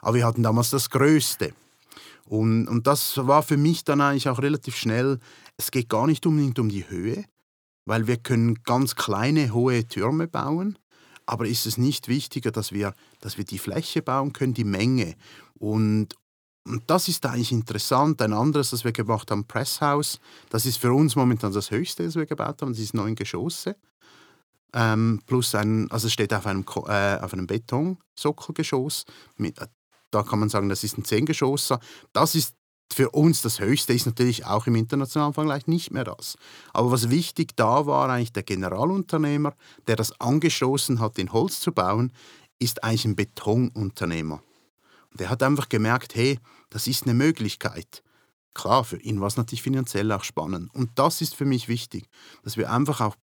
aber 0.00 0.14
wir 0.14 0.26
hatten 0.26 0.42
damals 0.42 0.70
das 0.70 0.90
größte. 0.90 1.52
Und, 2.26 2.68
und 2.68 2.86
das 2.86 3.16
war 3.26 3.42
für 3.42 3.56
mich 3.56 3.84
dann 3.84 4.00
eigentlich 4.00 4.28
auch 4.28 4.40
relativ 4.40 4.76
schnell, 4.76 5.18
es 5.56 5.70
geht 5.70 5.88
gar 5.88 6.06
nicht 6.06 6.26
unbedingt 6.26 6.58
um 6.58 6.68
die 6.68 6.88
Höhe, 6.88 7.24
weil 7.86 8.06
wir 8.06 8.18
können 8.18 8.62
ganz 8.64 8.96
kleine, 8.96 9.52
hohe 9.54 9.86
Türme 9.86 10.28
bauen, 10.28 10.78
aber 11.24 11.46
ist 11.46 11.66
es 11.66 11.78
nicht 11.78 12.08
wichtiger, 12.08 12.50
dass 12.50 12.72
wir, 12.72 12.94
dass 13.20 13.38
wir 13.38 13.44
die 13.44 13.58
Fläche 13.58 14.02
bauen 14.02 14.32
können, 14.32 14.54
die 14.54 14.64
Menge. 14.64 15.14
Und, 15.54 16.14
und 16.64 16.82
das 16.86 17.08
ist 17.08 17.24
eigentlich 17.24 17.52
interessant. 17.52 18.20
Ein 18.20 18.34
anderes, 18.34 18.70
das 18.70 18.84
wir 18.84 18.92
gemacht 18.92 19.30
haben, 19.30 19.46
Presshouse, 19.46 20.20
das 20.50 20.66
ist 20.66 20.76
für 20.76 20.92
uns 20.92 21.16
momentan 21.16 21.52
das 21.52 21.70
höchste, 21.70 22.04
das 22.04 22.14
wir 22.14 22.26
gebaut 22.26 22.60
haben, 22.60 22.72
das 22.72 22.80
ist 22.80 22.94
neun 22.94 23.14
Geschosse. 23.14 23.76
Ähm, 24.74 25.22
plus 25.26 25.54
ein, 25.54 25.90
also 25.90 26.08
es 26.08 26.12
steht 26.12 26.34
auf 26.34 26.46
einem, 26.46 26.64
äh, 26.86 27.16
auf 27.16 27.32
einem 27.32 27.46
Betonsockelgeschoss. 27.46 29.04
Mit, 29.36 29.58
da 30.10 30.22
kann 30.22 30.40
man 30.40 30.48
sagen, 30.48 30.68
das 30.68 30.84
ist 30.84 30.98
ein 30.98 31.04
Zehngeschosser. 31.04 31.80
Das 32.12 32.34
ist 32.34 32.54
für 32.92 33.10
uns 33.10 33.42
das 33.42 33.60
Höchste, 33.60 33.92
ist 33.92 34.06
natürlich 34.06 34.46
auch 34.46 34.66
im 34.66 34.74
internationalen 34.74 35.34
Vergleich 35.34 35.66
nicht 35.66 35.90
mehr 35.90 36.04
das. 36.04 36.36
Aber 36.72 36.90
was 36.90 37.10
wichtig 37.10 37.56
da 37.56 37.86
war, 37.86 38.08
eigentlich 38.08 38.32
der 38.32 38.42
Generalunternehmer, 38.42 39.54
der 39.86 39.96
das 39.96 40.18
angestoßen 40.20 41.00
hat, 41.00 41.18
in 41.18 41.32
Holz 41.32 41.60
zu 41.60 41.72
bauen, 41.72 42.12
ist 42.58 42.82
eigentlich 42.82 43.04
ein 43.04 43.16
Betonunternehmer. 43.16 44.42
Und 45.10 45.20
der 45.20 45.30
hat 45.30 45.42
einfach 45.42 45.68
gemerkt, 45.68 46.14
hey, 46.14 46.38
das 46.70 46.86
ist 46.86 47.04
eine 47.04 47.14
Möglichkeit. 47.14 48.02
Klar, 48.58 48.82
für 48.82 48.96
ihn 48.96 49.20
war 49.20 49.28
es 49.28 49.36
natürlich 49.36 49.62
finanziell 49.62 50.10
auch 50.10 50.24
spannend. 50.24 50.74
Und 50.74 50.90
das 50.96 51.20
ist 51.20 51.36
für 51.36 51.44
mich 51.44 51.68
wichtig, 51.68 52.08
dass 52.42 52.56
wir 52.56 52.72
einfach 52.72 53.00
auch 53.00 53.14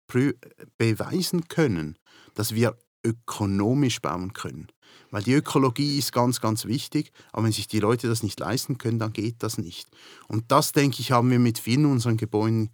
beweisen 0.77 1.49
können, 1.49 1.99
dass 2.35 2.55
wir 2.55 2.77
ökonomisch 3.03 4.01
bauen 4.01 4.31
können. 4.31 4.67
Weil 5.11 5.23
die 5.23 5.33
Ökologie 5.33 5.97
ist 5.97 6.13
ganz, 6.13 6.39
ganz 6.39 6.63
wichtig, 6.63 7.11
aber 7.33 7.43
wenn 7.43 7.51
sich 7.51 7.67
die 7.67 7.81
Leute 7.81 8.07
das 8.07 8.23
nicht 8.23 8.39
leisten 8.39 8.77
können, 8.77 8.97
dann 8.97 9.11
geht 9.11 9.43
das 9.43 9.57
nicht. 9.57 9.89
Und 10.29 10.53
das, 10.53 10.71
denke 10.71 11.01
ich, 11.01 11.11
haben 11.11 11.29
wir 11.29 11.39
mit 11.39 11.59
vielen 11.59 11.85
unseren 11.85 12.15
Gebäuden, 12.15 12.69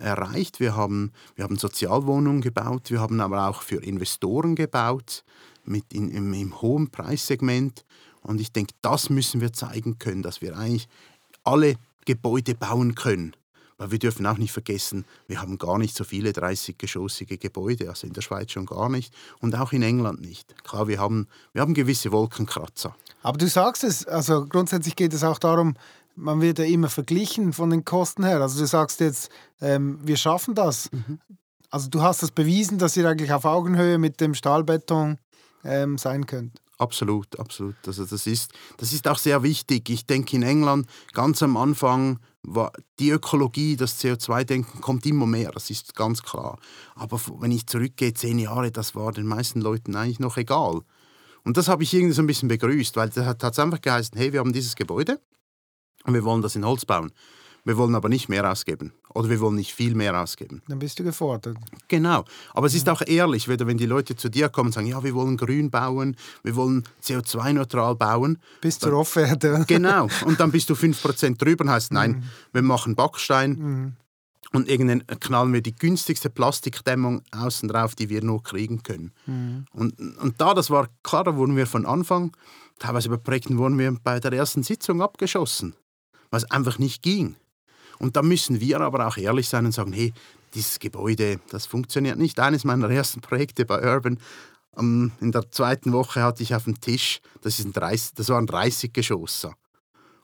erreicht. 0.00 0.60
Wir 0.60 0.74
haben, 0.74 1.12
wir 1.34 1.44
haben 1.44 1.58
Sozialwohnungen 1.58 2.40
gebaut, 2.40 2.90
wir 2.90 3.00
haben 3.00 3.20
aber 3.20 3.46
auch 3.46 3.60
für 3.60 3.84
Investoren 3.84 4.54
gebaut, 4.54 5.22
mit 5.66 5.92
in, 5.92 6.10
im, 6.10 6.32
im 6.32 6.62
hohen 6.62 6.90
Preissegment. 6.90 7.84
Und 8.22 8.40
ich 8.40 8.52
denke, 8.52 8.72
das 8.80 9.10
müssen 9.10 9.42
wir 9.42 9.52
zeigen 9.52 9.98
können, 9.98 10.22
dass 10.22 10.40
wir 10.40 10.56
eigentlich 10.56 10.88
alle 11.44 11.76
Gebäude 12.04 12.54
bauen 12.54 12.94
können. 12.94 13.34
Weil 13.76 13.90
wir 13.90 13.98
dürfen 13.98 14.26
auch 14.26 14.38
nicht 14.38 14.52
vergessen, 14.52 15.04
wir 15.26 15.40
haben 15.40 15.58
gar 15.58 15.78
nicht 15.78 15.96
so 15.96 16.04
viele 16.04 16.30
30-geschossige 16.30 17.38
Gebäude, 17.38 17.88
also 17.88 18.06
in 18.06 18.12
der 18.12 18.22
Schweiz 18.22 18.52
schon 18.52 18.66
gar 18.66 18.88
nicht 18.88 19.12
und 19.40 19.56
auch 19.56 19.72
in 19.72 19.82
England 19.82 20.20
nicht. 20.20 20.64
Klar, 20.64 20.86
wir 20.86 21.00
haben, 21.00 21.26
wir 21.52 21.62
haben 21.62 21.74
gewisse 21.74 22.12
Wolkenkratzer. 22.12 22.94
Aber 23.22 23.36
du 23.36 23.48
sagst 23.48 23.82
es, 23.82 24.06
also 24.06 24.46
grundsätzlich 24.46 24.94
geht 24.94 25.12
es 25.12 25.24
auch 25.24 25.38
darum, 25.38 25.74
man 26.14 26.40
wird 26.40 26.60
ja 26.60 26.64
immer 26.64 26.88
verglichen 26.88 27.52
von 27.52 27.70
den 27.70 27.84
Kosten 27.84 28.24
her. 28.24 28.40
Also 28.40 28.60
du 28.60 28.66
sagst 28.66 29.00
jetzt, 29.00 29.30
ähm, 29.60 29.98
wir 30.02 30.16
schaffen 30.16 30.54
das. 30.54 30.90
Mhm. 30.92 31.18
Also 31.70 31.88
du 31.88 32.02
hast 32.02 32.22
das 32.22 32.30
bewiesen, 32.30 32.78
dass 32.78 32.96
ihr 32.96 33.08
eigentlich 33.08 33.32
auf 33.32 33.44
Augenhöhe 33.44 33.98
mit 33.98 34.20
dem 34.20 34.34
Stahlbeton 34.34 35.18
ähm, 35.64 35.98
sein 35.98 36.26
könnt. 36.26 36.60
Absolut, 36.78 37.38
absolut. 37.38 37.76
Also 37.86 38.04
das 38.04 38.26
ist, 38.26 38.52
das 38.76 38.92
ist 38.92 39.06
auch 39.08 39.18
sehr 39.18 39.42
wichtig. 39.42 39.88
Ich 39.90 40.06
denke 40.06 40.36
in 40.36 40.42
England 40.42 40.86
ganz 41.12 41.42
am 41.42 41.56
Anfang 41.56 42.18
war 42.42 42.72
die 42.98 43.10
Ökologie, 43.10 43.76
das 43.76 44.02
CO2-Denken 44.02 44.80
kommt 44.80 45.06
immer 45.06 45.26
mehr, 45.26 45.50
das 45.50 45.70
ist 45.70 45.94
ganz 45.94 46.22
klar. 46.22 46.58
Aber 46.94 47.18
wenn 47.38 47.50
ich 47.50 47.66
zurückgehe, 47.66 48.12
zehn 48.12 48.38
Jahre, 48.38 48.70
das 48.70 48.94
war 48.94 49.12
den 49.12 49.26
meisten 49.26 49.60
Leuten 49.60 49.96
eigentlich 49.96 50.20
noch 50.20 50.36
egal. 50.36 50.82
Und 51.44 51.56
das 51.56 51.68
habe 51.68 51.82
ich 51.82 51.92
irgendwie 51.92 52.14
so 52.14 52.22
ein 52.22 52.26
bisschen 52.26 52.48
begrüßt, 52.48 52.96
weil 52.96 53.10
das 53.10 53.24
hat 53.24 53.58
einfach 53.58 53.80
geheißen, 53.80 54.16
hey, 54.16 54.32
wir 54.32 54.40
haben 54.40 54.52
dieses 54.52 54.76
Gebäude 54.76 55.20
und 56.04 56.14
wir 56.14 56.24
wollen 56.24 56.42
das 56.42 56.56
in 56.56 56.64
Holz 56.64 56.84
bauen. 56.84 57.12
Wir 57.64 57.78
wollen 57.78 57.94
aber 57.94 58.10
nicht 58.10 58.28
mehr 58.28 58.50
ausgeben. 58.50 58.92
Oder 59.14 59.30
wir 59.30 59.40
wollen 59.40 59.54
nicht 59.54 59.72
viel 59.72 59.94
mehr 59.94 60.20
ausgeben. 60.20 60.62
Dann 60.68 60.78
bist 60.78 60.98
du 60.98 61.04
gefordert. 61.04 61.56
Genau. 61.88 62.24
Aber 62.52 62.66
es 62.66 62.74
ist 62.74 62.88
auch 62.90 63.00
ehrlich, 63.06 63.48
wenn 63.48 63.78
die 63.78 63.86
Leute 63.86 64.16
zu 64.16 64.28
dir 64.28 64.50
kommen 64.50 64.68
und 64.68 64.72
sagen, 64.72 64.86
ja, 64.86 65.02
wir 65.02 65.14
wollen 65.14 65.38
grün 65.38 65.70
bauen, 65.70 66.16
wir 66.42 66.56
wollen 66.56 66.84
CO2-neutral 67.02 67.96
bauen. 67.96 68.38
Bis 68.60 68.78
zur 68.78 68.92
Offerte. 68.92 69.64
Genau. 69.74 70.08
Und 70.26 70.40
dann 70.40 70.52
bist 70.52 70.68
du 70.68 70.74
5% 70.74 71.38
drüber 71.38 71.64
und 71.64 71.70
heißt, 71.70 71.92
nein, 71.92 72.10
mhm. 72.10 72.22
wir 72.52 72.62
machen 72.62 72.94
Backstein. 72.94 73.50
Mhm. 73.50 73.92
Und 74.52 74.68
irgendwann 74.68 75.06
knallen 75.20 75.52
wir 75.52 75.62
die 75.62 75.74
günstigste 75.74 76.30
Plastikdämmung 76.30 77.22
außen 77.32 77.68
drauf, 77.68 77.94
die 77.94 78.08
wir 78.08 78.22
nur 78.22 78.42
kriegen 78.42 78.82
können. 78.82 79.12
Mhm. 79.26 79.64
Und, 79.72 79.98
und 80.18 80.40
da, 80.40 80.54
das 80.54 80.70
war 80.70 80.88
klar, 81.02 81.24
da 81.24 81.34
wurden 81.34 81.56
wir 81.56 81.66
von 81.66 81.86
Anfang, 81.86 82.36
teilweise 82.78 83.08
bei 83.08 83.16
Projekten 83.16 83.58
wurden 83.58 83.78
wir 83.78 83.96
bei 84.04 84.20
der 84.20 84.32
ersten 84.32 84.62
Sitzung 84.62 85.02
abgeschossen, 85.02 85.74
was 86.30 86.48
einfach 86.50 86.78
nicht 86.78 87.02
ging. 87.02 87.36
Und 87.98 88.16
da 88.16 88.22
müssen 88.22 88.60
wir 88.60 88.80
aber 88.80 89.06
auch 89.06 89.16
ehrlich 89.16 89.48
sein 89.48 89.66
und 89.66 89.72
sagen, 89.72 89.92
hey, 89.92 90.12
dieses 90.54 90.78
Gebäude, 90.78 91.40
das 91.50 91.66
funktioniert 91.66 92.18
nicht. 92.18 92.38
Eines 92.38 92.64
meiner 92.64 92.88
ersten 92.90 93.20
Projekte 93.20 93.64
bei 93.64 93.82
Urban, 93.82 94.18
um, 94.76 95.12
in 95.20 95.32
der 95.32 95.50
zweiten 95.50 95.92
Woche 95.92 96.22
hatte 96.22 96.42
ich 96.42 96.54
auf 96.54 96.64
dem 96.64 96.80
Tisch, 96.80 97.20
das, 97.42 97.58
ist 97.58 97.66
ein 97.66 97.72
30, 97.72 98.14
das 98.14 98.28
war 98.28 98.38
ein 98.38 98.46
30-Geschosser. 98.46 99.54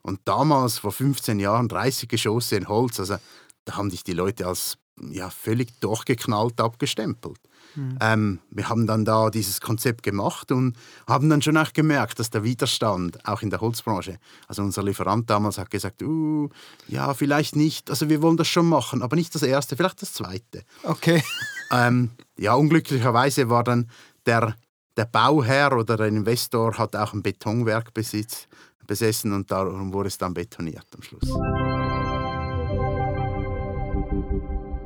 Und 0.01 0.19
damals, 0.25 0.79
vor 0.79 0.91
15 0.91 1.39
Jahren, 1.39 1.67
30 1.67 2.09
Geschosse 2.09 2.55
in 2.55 2.67
Holz, 2.67 2.99
also 2.99 3.17
da 3.65 3.75
haben 3.75 3.89
dich 3.89 4.03
die 4.03 4.13
Leute 4.13 4.47
als 4.47 4.77
ja, 5.09 5.29
völlig 5.29 5.79
durchgeknallt 5.79 6.59
abgestempelt. 6.59 7.39
Mhm. 7.75 7.97
Ähm, 8.01 8.39
wir 8.49 8.69
haben 8.69 8.87
dann 8.87 9.05
da 9.05 9.29
dieses 9.29 9.61
Konzept 9.61 10.03
gemacht 10.03 10.51
und 10.51 10.75
haben 11.07 11.29
dann 11.29 11.41
schon 11.41 11.57
auch 11.57 11.73
gemerkt, 11.73 12.19
dass 12.19 12.29
der 12.29 12.43
Widerstand, 12.43 13.25
auch 13.27 13.41
in 13.41 13.49
der 13.49 13.61
Holzbranche, 13.61 14.17
also 14.47 14.61
unser 14.61 14.83
Lieferant 14.83 15.29
damals 15.29 15.57
hat 15.57 15.69
gesagt, 15.69 16.01
uh, 16.01 16.49
ja, 16.87 17.13
vielleicht 17.13 17.55
nicht, 17.55 17.89
also 17.89 18.09
wir 18.09 18.21
wollen 18.21 18.37
das 18.37 18.47
schon 18.47 18.67
machen, 18.67 19.01
aber 19.01 19.15
nicht 19.15 19.33
das 19.35 19.43
erste, 19.43 19.75
vielleicht 19.75 20.01
das 20.01 20.13
zweite. 20.13 20.63
Okay. 20.83 21.23
Ähm, 21.73 22.09
ja, 22.37 22.53
unglücklicherweise 22.55 23.49
war 23.49 23.63
dann 23.63 23.89
der, 24.25 24.57
der 24.97 25.05
Bauherr 25.05 25.71
oder 25.71 25.95
der 25.95 26.07
Investor 26.07 26.77
hat 26.77 26.97
auch 26.97 27.13
ein 27.13 27.23
Betonwerk 27.23 27.93
besitz, 27.93 28.49
besessen 28.85 29.31
und 29.31 29.49
darum 29.49 29.93
wurde 29.93 30.07
es 30.07 30.17
dann 30.17 30.33
betoniert 30.33 30.85
am 30.93 31.01
Schluss. 31.01 31.31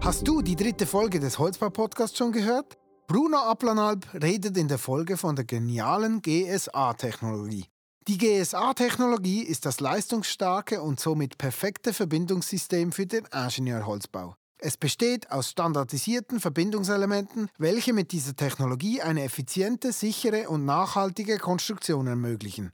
Hast 0.05 0.27
du 0.27 0.43
die 0.43 0.55
dritte 0.55 0.85
Folge 0.85 1.19
des 1.19 1.39
Holzbau-Podcasts 1.39 2.15
schon 2.15 2.31
gehört? 2.31 2.77
Bruno 3.07 3.37
Aplanalp 3.37 4.05
redet 4.13 4.55
in 4.55 4.67
der 4.67 4.77
Folge 4.77 5.17
von 5.17 5.35
der 5.35 5.45
genialen 5.45 6.21
GSA-Technologie. 6.21 7.65
Die 8.07 8.19
GSA-Technologie 8.19 9.41
ist 9.41 9.65
das 9.65 9.79
leistungsstarke 9.79 10.79
und 10.79 10.99
somit 10.99 11.39
perfekte 11.39 11.91
Verbindungssystem 11.91 12.91
für 12.91 13.07
den 13.07 13.25
Ingenieurholzbau. 13.33 14.35
Es 14.59 14.77
besteht 14.77 15.31
aus 15.31 15.49
standardisierten 15.49 16.39
Verbindungselementen, 16.39 17.49
welche 17.57 17.91
mit 17.91 18.11
dieser 18.11 18.35
Technologie 18.35 19.01
eine 19.01 19.23
effiziente, 19.23 19.91
sichere 19.91 20.49
und 20.49 20.65
nachhaltige 20.65 21.39
Konstruktion 21.39 22.05
ermöglichen. 22.05 22.73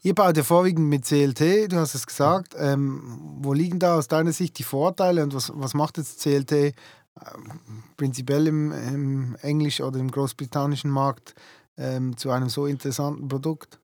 Ihr 0.02 0.14
baut 0.14 0.36
ja 0.36 0.44
vorwiegend 0.44 0.88
mit 0.88 1.04
CLT, 1.04 1.72
du 1.72 1.76
hast 1.76 1.94
es 1.94 2.06
gesagt. 2.06 2.54
Ähm, 2.56 3.18
wo 3.40 3.52
liegen 3.52 3.80
da 3.80 3.96
aus 3.96 4.06
deiner 4.06 4.32
Sicht 4.32 4.58
die 4.58 4.64
Vorteile 4.64 5.24
und 5.24 5.34
was, 5.34 5.50
was 5.54 5.74
macht 5.74 5.98
jetzt 5.98 6.20
CLT 6.20 6.52
äh, 6.52 6.72
prinzipiell 7.96 8.46
im, 8.46 8.70
im 8.70 9.36
englisch- 9.42 9.80
oder 9.80 9.98
im 9.98 10.10
großbritannischen 10.10 10.90
Markt 10.90 11.34
ähm, 11.76 12.16
zu 12.16 12.30
einem 12.30 12.48
so 12.48 12.66
interessanten 12.66 13.26
Produkt? 13.26 13.80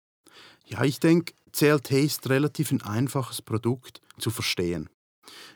Ja, 0.66 0.84
ich 0.84 1.00
denke, 1.00 1.34
CLT 1.52 1.90
ist 1.92 2.30
relativ 2.30 2.70
ein 2.70 2.82
einfaches 2.82 3.42
Produkt 3.42 4.00
zu 4.18 4.30
verstehen. 4.30 4.88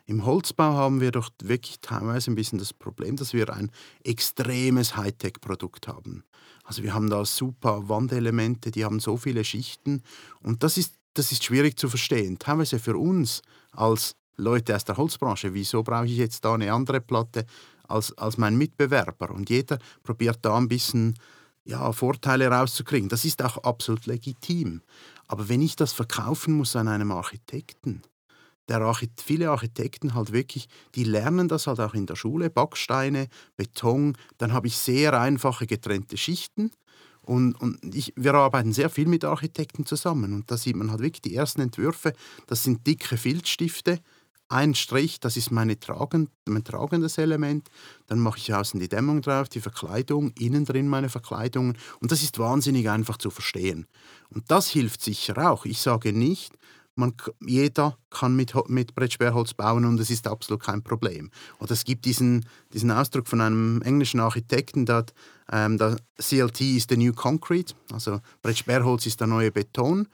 Im 0.06 0.24
Holzbau 0.24 0.72
haben 0.72 1.00
wir 1.00 1.12
doch 1.12 1.30
wirklich 1.42 1.80
teilweise 1.82 2.30
ein 2.30 2.34
bisschen 2.34 2.58
das 2.58 2.72
Problem, 2.72 3.16
dass 3.16 3.32
wir 3.32 3.52
ein 3.54 3.70
extremes 4.02 4.96
Hightech-Produkt 4.96 5.86
haben. 5.86 6.24
Also 6.68 6.82
wir 6.82 6.92
haben 6.92 7.08
da 7.08 7.24
super 7.24 7.88
Wandelemente, 7.88 8.70
die 8.70 8.84
haben 8.84 9.00
so 9.00 9.16
viele 9.16 9.42
Schichten 9.42 10.02
und 10.42 10.62
das 10.62 10.76
ist, 10.76 10.92
das 11.14 11.32
ist 11.32 11.42
schwierig 11.42 11.78
zu 11.78 11.88
verstehen. 11.88 12.38
Teilweise 12.38 12.78
für 12.78 12.98
uns 12.98 13.40
als 13.72 14.16
Leute 14.36 14.76
aus 14.76 14.84
der 14.84 14.98
Holzbranche, 14.98 15.54
wieso 15.54 15.82
brauche 15.82 16.04
ich 16.04 16.18
jetzt 16.18 16.44
da 16.44 16.52
eine 16.52 16.70
andere 16.70 17.00
Platte 17.00 17.46
als, 17.88 18.16
als 18.18 18.36
mein 18.36 18.58
Mitbewerber? 18.58 19.30
Und 19.30 19.48
jeder 19.48 19.78
probiert 20.02 20.40
da 20.42 20.58
ein 20.58 20.68
bisschen 20.68 21.14
ja, 21.64 21.90
Vorteile 21.92 22.48
rauszukriegen. 22.48 23.08
Das 23.08 23.24
ist 23.24 23.42
auch 23.42 23.56
absolut 23.64 24.04
legitim. 24.04 24.82
Aber 25.26 25.48
wenn 25.48 25.62
ich 25.62 25.74
das 25.74 25.94
verkaufen 25.94 26.52
muss 26.52 26.76
an 26.76 26.86
einem 26.86 27.12
Architekten, 27.12 28.02
der 28.68 28.80
Archit 28.80 29.22
viele 29.24 29.50
Architekten 29.50 30.14
halt 30.14 30.32
wirklich, 30.32 30.68
die 30.94 31.04
lernen 31.04 31.48
das 31.48 31.66
halt 31.66 31.80
auch 31.80 31.94
in 31.94 32.06
der 32.06 32.16
Schule, 32.16 32.50
Backsteine, 32.50 33.28
Beton, 33.56 34.16
dann 34.38 34.52
habe 34.52 34.66
ich 34.66 34.76
sehr 34.76 35.18
einfache 35.18 35.66
getrennte 35.66 36.16
Schichten 36.16 36.70
und, 37.22 37.54
und 37.60 37.94
ich, 37.94 38.12
wir 38.16 38.34
arbeiten 38.34 38.72
sehr 38.72 38.90
viel 38.90 39.06
mit 39.06 39.24
Architekten 39.24 39.86
zusammen 39.86 40.34
und 40.34 40.50
da 40.50 40.56
sieht 40.56 40.76
man 40.76 40.90
halt 40.90 41.00
wirklich 41.00 41.22
die 41.22 41.34
ersten 41.34 41.60
Entwürfe, 41.60 42.12
das 42.46 42.64
sind 42.64 42.86
dicke 42.86 43.16
Filzstifte, 43.16 44.00
ein 44.50 44.74
Strich, 44.74 45.20
das 45.20 45.36
ist 45.36 45.50
meine 45.50 45.78
tragend, 45.78 46.30
mein 46.46 46.64
tragendes 46.64 47.18
Element. 47.18 47.68
Dann 48.06 48.18
mache 48.18 48.38
ich 48.38 48.54
außen 48.54 48.80
die 48.80 48.88
Dämmung 48.88 49.20
drauf, 49.20 49.48
die 49.48 49.60
Verkleidung, 49.60 50.32
innen 50.38 50.64
drin 50.64 50.88
meine 50.88 51.10
Verkleidungen. 51.10 51.76
Und 52.00 52.12
das 52.12 52.22
ist 52.22 52.38
wahnsinnig 52.38 52.88
einfach 52.88 53.18
zu 53.18 53.28
verstehen. 53.30 53.86
Und 54.30 54.50
das 54.50 54.68
hilft 54.68 55.02
sicher 55.02 55.50
auch. 55.50 55.66
Ich 55.66 55.80
sage 55.80 56.14
nicht, 56.14 56.54
man, 56.98 57.14
jeder 57.40 57.96
kann 58.10 58.36
mit, 58.36 58.52
mit 58.68 58.94
Brettsperrholz 58.94 59.54
bauen 59.54 59.84
und 59.84 59.98
es 60.00 60.10
ist 60.10 60.26
absolut 60.26 60.62
kein 60.62 60.82
Problem. 60.82 61.30
Oder 61.60 61.72
es 61.72 61.84
gibt 61.84 62.04
diesen, 62.04 62.44
diesen 62.72 62.90
Ausdruck 62.90 63.28
von 63.28 63.40
einem 63.40 63.80
englischen 63.82 64.20
Architekten, 64.20 64.84
der, 64.84 65.06
ähm, 65.50 65.78
CLT 66.18 66.60
ist 66.60 66.90
the 66.90 66.96
new 66.96 67.12
concrete, 67.12 67.74
also 67.92 68.20
Brettsperrholz 68.42 69.06
ist 69.06 69.20
der 69.20 69.28
neue 69.28 69.50
Beton. 69.50 70.08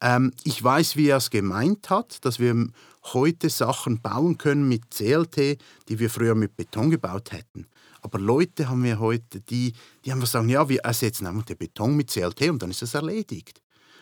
Ähm, 0.00 0.32
ich 0.44 0.62
weiß, 0.62 0.96
wie 0.96 1.08
er 1.08 1.18
es 1.18 1.30
gemeint 1.30 1.90
hat, 1.90 2.24
dass 2.24 2.38
wir 2.38 2.68
heute 3.12 3.50
Sachen 3.50 4.00
bauen 4.00 4.38
können 4.38 4.68
mit 4.68 4.90
CLT, 4.90 5.58
die 5.88 5.98
wir 5.98 6.10
früher 6.10 6.34
mit 6.34 6.56
Beton 6.56 6.90
gebaut 6.90 7.32
hätten. 7.32 7.66
Aber 8.02 8.18
Leute 8.18 8.68
haben 8.68 8.82
wir 8.82 8.98
heute, 8.98 9.40
die, 9.40 9.74
die 10.04 10.12
einfach 10.12 10.26
sagen, 10.26 10.48
ja, 10.48 10.68
wir 10.68 10.80
ersetzen 10.80 11.26
einfach 11.26 11.44
den 11.44 11.58
Beton 11.58 11.96
mit 11.96 12.10
CLT 12.10 12.48
und 12.48 12.62
dann 12.62 12.70
ist 12.70 12.82
es 12.82 12.94
erledigt. 12.94 13.60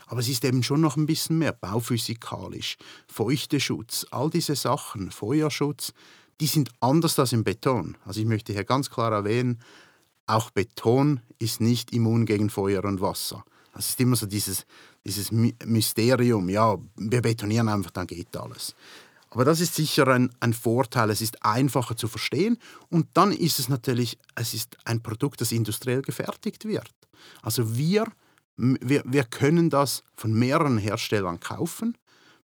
Aber 0.09 0.21
es 0.21 0.29
ist 0.29 0.45
eben 0.45 0.63
schon 0.63 0.81
noch 0.81 0.97
ein 0.97 1.07
bisschen 1.07 1.39
mehr 1.39 1.53
bauphysikalisch. 1.53 2.77
Feuchteschutz, 3.07 4.07
all 4.11 4.31
diese 4.31 4.57
Sachen, 4.57 5.11
Feuerschutz, 5.11 5.93
die 6.41 6.47
sind 6.47 6.71
anders 6.81 7.19
als 7.19 7.33
im 7.33 7.45
Beton. 7.45 7.97
Also 8.05 8.21
ich 8.21 8.27
möchte 8.27 8.53
hier 8.53 8.65
ganz 8.65 8.91
klar 8.91 9.13
erwähnen, 9.13 9.61
auch 10.27 10.51
Beton 10.51 11.21
ist 11.39 11.61
nicht 11.61 11.93
immun 11.93 12.27
gegen 12.27 12.51
Feuer 12.51 12.85
und 12.85 13.01
Wasser. 13.01 13.45
Es 13.77 13.91
ist 13.91 14.01
immer 14.01 14.17
so 14.17 14.27
dieses, 14.27 14.67
dieses 15.05 15.31
Mysterium, 15.31 16.49
ja, 16.49 16.77
wir 16.97 17.23
betonieren 17.23 17.69
einfach, 17.69 17.91
dann 17.91 18.07
geht 18.07 18.37
alles. 18.37 18.75
Aber 19.31 19.45
das 19.45 19.61
ist 19.61 19.75
sicher 19.75 20.09
ein, 20.09 20.31
ein, 20.41 20.55
Vorteil. 20.55 21.11
Es 21.11 21.21
ist 21.21 21.45
einfacher 21.45 21.97
zu 21.97 22.09
verstehen 22.09 22.59
und 22.89 23.09
dann 23.15 23.31
ist 23.31 23.59
es 23.59 23.69
natürlich, 23.69 24.19
es 24.35 24.55
ist 24.55 24.79
ein 24.85 25.03
Produkt, 25.03 25.41
das 25.41 25.53
industriell 25.53 26.03
gefertigt 26.03 26.65
wird. 26.65 26.91
Also 27.43 27.77
wir 27.77 28.07
wir, 28.59 29.03
wir 29.07 29.25
können 29.25 29.71
das 29.71 30.03
von 30.17 30.33
mehreren 30.33 30.79
Herstellern 30.79 31.41
kaufen. 31.41 31.97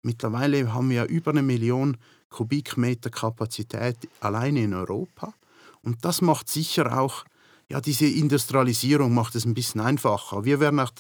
Mittlerweile 0.03 0.73
haben 0.73 0.89
wir 0.89 1.05
über 1.05 1.31
eine 1.31 1.41
Million 1.41 1.97
Kubikmeter 2.29 3.09
Kapazität 3.09 3.97
alleine 4.19 4.63
in 4.63 4.73
Europa. 4.73 5.33
Und 5.81 6.05
das 6.05 6.21
macht 6.21 6.49
sicher 6.49 6.99
auch, 6.99 7.25
ja, 7.69 7.81
diese 7.81 8.05
Industrialisierung 8.05 9.13
macht 9.13 9.35
es 9.35 9.45
ein 9.45 9.53
bisschen 9.53 9.81
einfacher. 9.81 10.45
Wir 10.45 10.59
werden 10.59 10.79
auch 10.79 10.91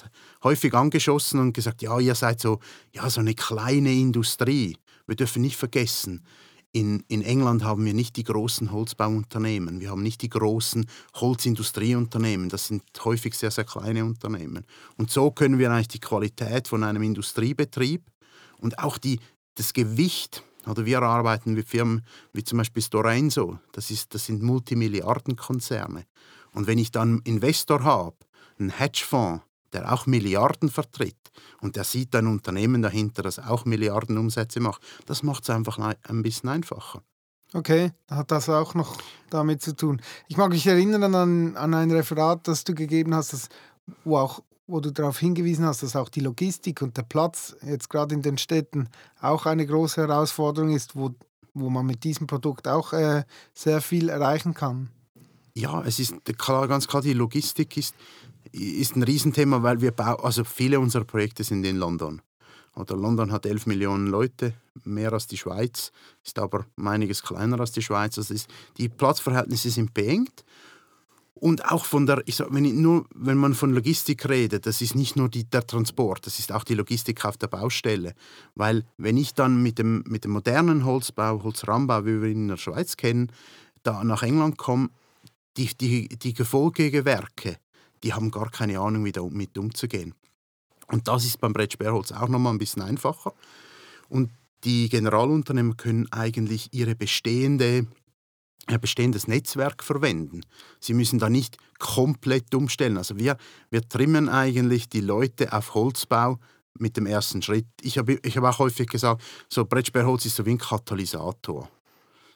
häufig 0.43 0.73
angeschossen 0.73 1.39
und 1.39 1.53
gesagt, 1.53 1.81
ja, 1.81 1.99
ihr 1.99 2.15
seid 2.15 2.39
so, 2.39 2.59
ja, 2.91 3.09
so 3.09 3.19
eine 3.19 3.35
kleine 3.35 3.93
Industrie. 3.93 4.77
Wir 5.05 5.15
dürfen 5.15 5.41
nicht 5.41 5.57
vergessen, 5.57 6.25
in, 6.73 7.03
in 7.07 7.21
England 7.21 7.63
haben 7.63 7.85
wir 7.85 7.93
nicht 7.93 8.17
die 8.17 8.23
großen 8.23 8.71
Holzbauunternehmen, 8.71 9.79
wir 9.79 9.91
haben 9.91 10.01
nicht 10.01 10.23
die 10.23 10.29
großen 10.29 10.87
Holzindustrieunternehmen, 11.13 12.49
das 12.49 12.67
sind 12.67 12.83
häufig 13.05 13.35
sehr, 13.35 13.51
sehr 13.51 13.63
kleine 13.63 14.03
Unternehmen. 14.03 14.65
Und 14.97 15.11
so 15.11 15.29
können 15.29 15.59
wir 15.59 15.71
eigentlich 15.71 15.87
die 15.89 15.99
Qualität 15.99 16.67
von 16.67 16.83
einem 16.83 17.03
Industriebetrieb 17.03 18.03
und 18.57 18.79
auch 18.79 18.97
die, 18.97 19.19
das 19.53 19.73
Gewicht, 19.73 20.43
oder 20.65 20.85
wir 20.85 21.03
arbeiten 21.03 21.53
mit 21.53 21.69
Firmen 21.69 22.03
wie 22.33 22.43
zum 22.43 22.57
Beispiel 22.57 22.81
Stora 22.81 23.13
Enso, 23.13 23.59
das, 23.71 23.91
ist, 23.91 24.15
das 24.15 24.25
sind 24.25 24.41
Multimilliardenkonzerne. 24.41 26.05
Und 26.53 26.65
wenn 26.65 26.79
ich 26.79 26.89
dann 26.89 27.09
einen 27.09 27.21
Investor 27.21 27.83
habe, 27.83 28.17
einen 28.57 28.71
Hedgefonds, 28.71 29.43
der 29.73 29.91
auch 29.91 30.05
Milliarden 30.05 30.69
vertritt 30.69 31.31
und 31.61 31.75
der 31.75 31.83
sieht 31.83 32.15
ein 32.15 32.27
Unternehmen 32.27 32.81
dahinter, 32.81 33.23
das 33.23 33.39
auch 33.39 33.65
Milliarden 33.65 34.17
Umsätze 34.17 34.59
macht, 34.59 34.81
das 35.05 35.23
macht 35.23 35.43
es 35.43 35.49
einfach 35.49 35.77
ein 35.79 36.23
bisschen 36.23 36.49
einfacher. 36.49 37.01
Okay, 37.53 37.91
hat 38.09 38.31
das 38.31 38.49
auch 38.49 38.73
noch 38.73 38.97
damit 39.29 39.61
zu 39.61 39.75
tun. 39.75 40.01
Ich 40.27 40.37
mag 40.37 40.49
mich 40.49 40.65
erinnern 40.65 41.13
an, 41.13 41.55
an 41.55 41.73
ein 41.75 41.91
Referat, 41.91 42.47
das 42.47 42.63
du 42.63 42.73
gegeben 42.73 43.13
hast, 43.13 43.33
das, 43.33 43.49
wo, 44.03 44.17
auch, 44.17 44.41
wo 44.65 44.79
du 44.79 44.91
darauf 44.91 45.19
hingewiesen 45.19 45.65
hast, 45.65 45.83
dass 45.83 45.95
auch 45.95 46.09
die 46.09 46.21
Logistik 46.21 46.81
und 46.81 46.97
der 46.97 47.03
Platz 47.03 47.55
jetzt 47.61 47.91
gerade 47.91 48.15
in 48.15 48.23
den 48.23 48.39
Städten 48.39 48.89
auch 49.21 49.45
eine 49.45 49.67
große 49.67 50.01
Herausforderung 50.01 50.71
ist, 50.71 50.95
wo, 50.95 51.11
wo 51.53 51.69
man 51.69 51.85
mit 51.85 52.03
diesem 52.03 52.25
Produkt 52.25 52.67
auch 52.67 52.91
äh, 52.91 53.23
sehr 53.53 53.81
viel 53.81 54.09
erreichen 54.09 54.55
kann. 54.55 54.89
Ja, 55.55 55.83
es 55.83 55.99
ist 55.99 56.15
klar, 56.39 56.67
ganz 56.67 56.87
klar, 56.87 57.03
die 57.03 57.13
Logistik 57.13 57.77
ist, 57.77 57.93
ist 58.53 58.95
ein 58.95 59.03
Riesenthema, 59.03 59.63
weil 59.63 59.81
wir 59.81 59.91
bauen, 59.91 60.23
also 60.23 60.43
viele 60.43 60.79
unserer 60.79 61.03
Projekte 61.03 61.43
sind 61.43 61.65
in 61.65 61.77
London. 61.77 62.21
Oder 62.75 62.95
London 62.95 63.31
hat 63.31 63.45
11 63.45 63.67
Millionen 63.67 64.07
Leute, 64.07 64.53
mehr 64.83 65.13
als 65.13 65.27
die 65.27 65.37
Schweiz, 65.37 65.91
ist 66.23 66.39
aber 66.39 66.65
einiges 66.83 67.21
kleiner 67.21 67.59
als 67.59 67.71
die 67.71 67.81
Schweiz. 67.81 68.17
Also 68.17 68.33
ist, 68.33 68.49
die 68.77 68.89
Platzverhältnisse 68.89 69.69
sind 69.69 69.93
beengt. 69.93 70.43
Und 71.35 71.69
auch 71.71 71.85
von 71.85 72.05
der, 72.05 72.21
ich 72.25 72.37
sag, 72.37 72.47
wenn, 72.51 72.63
ich 72.63 72.73
nur, 72.73 73.05
wenn 73.13 73.37
man 73.37 73.53
von 73.53 73.73
Logistik 73.73 74.29
redet, 74.29 74.65
das 74.65 74.81
ist 74.81 74.95
nicht 74.95 75.17
nur 75.17 75.29
die, 75.29 75.43
der 75.43 75.67
Transport, 75.67 76.25
das 76.25 76.39
ist 76.39 76.53
auch 76.53 76.63
die 76.63 76.73
Logistik 76.73 77.25
auf 77.25 77.37
der 77.37 77.47
Baustelle. 77.47 78.13
Weil 78.55 78.85
wenn 78.97 79.17
ich 79.17 79.33
dann 79.33 79.61
mit 79.61 79.77
dem, 79.77 80.03
mit 80.07 80.23
dem 80.23 80.31
modernen 80.31 80.85
Holzbau, 80.85 81.43
Holzrahmenbau, 81.43 82.05
wie 82.05 82.21
wir 82.21 82.29
ihn 82.29 82.43
in 82.43 82.47
der 82.47 82.57
Schweiz 82.57 82.95
kennen, 82.95 83.29
da 83.83 84.03
nach 84.03 84.23
England 84.23 84.57
komme, 84.57 84.89
die, 85.57 85.75
die, 85.75 86.07
die 86.07 86.33
Gefolgegewerke, 86.33 87.57
die 88.03 88.13
haben 88.13 88.31
gar 88.31 88.51
keine 88.51 88.79
Ahnung, 88.79 89.05
wie 89.05 89.11
damit 89.11 89.57
umzugehen. 89.57 90.13
Und 90.87 91.07
das 91.07 91.25
ist 91.25 91.39
beim 91.39 91.53
Brett 91.53 91.73
Sperrholz 91.73 92.11
auch 92.11 92.27
nochmal 92.27 92.53
ein 92.53 92.59
bisschen 92.59 92.81
einfacher. 92.81 93.33
Und 94.09 94.29
die 94.63 94.89
Generalunternehmer 94.89 95.75
können 95.75 96.11
eigentlich 96.11 96.69
ihre 96.71 96.95
bestehende, 96.95 97.87
ihr 98.69 98.77
bestehendes 98.77 99.27
Netzwerk 99.27 99.83
verwenden. 99.83 100.41
Sie 100.79 100.93
müssen 100.93 101.19
da 101.19 101.29
nicht 101.29 101.57
komplett 101.79 102.53
umstellen. 102.53 102.97
Also 102.97 103.17
wir, 103.17 103.37
wir 103.69 103.87
trimmen 103.87 104.29
eigentlich 104.29 104.89
die 104.89 105.01
Leute 105.01 105.51
auf 105.51 105.73
Holzbau 105.73 106.39
mit 106.77 106.97
dem 106.97 107.05
ersten 107.05 107.41
Schritt. 107.41 107.67
Ich 107.81 107.97
habe 107.97 108.19
ich 108.23 108.37
hab 108.37 108.43
auch 108.43 108.59
häufig 108.59 108.87
gesagt, 108.87 109.21
so 109.49 109.65
Brettsperrholz 109.65 110.25
ist 110.25 110.35
so 110.35 110.45
wie 110.45 110.51
ein 110.51 110.57
Katalysator. 110.57 111.69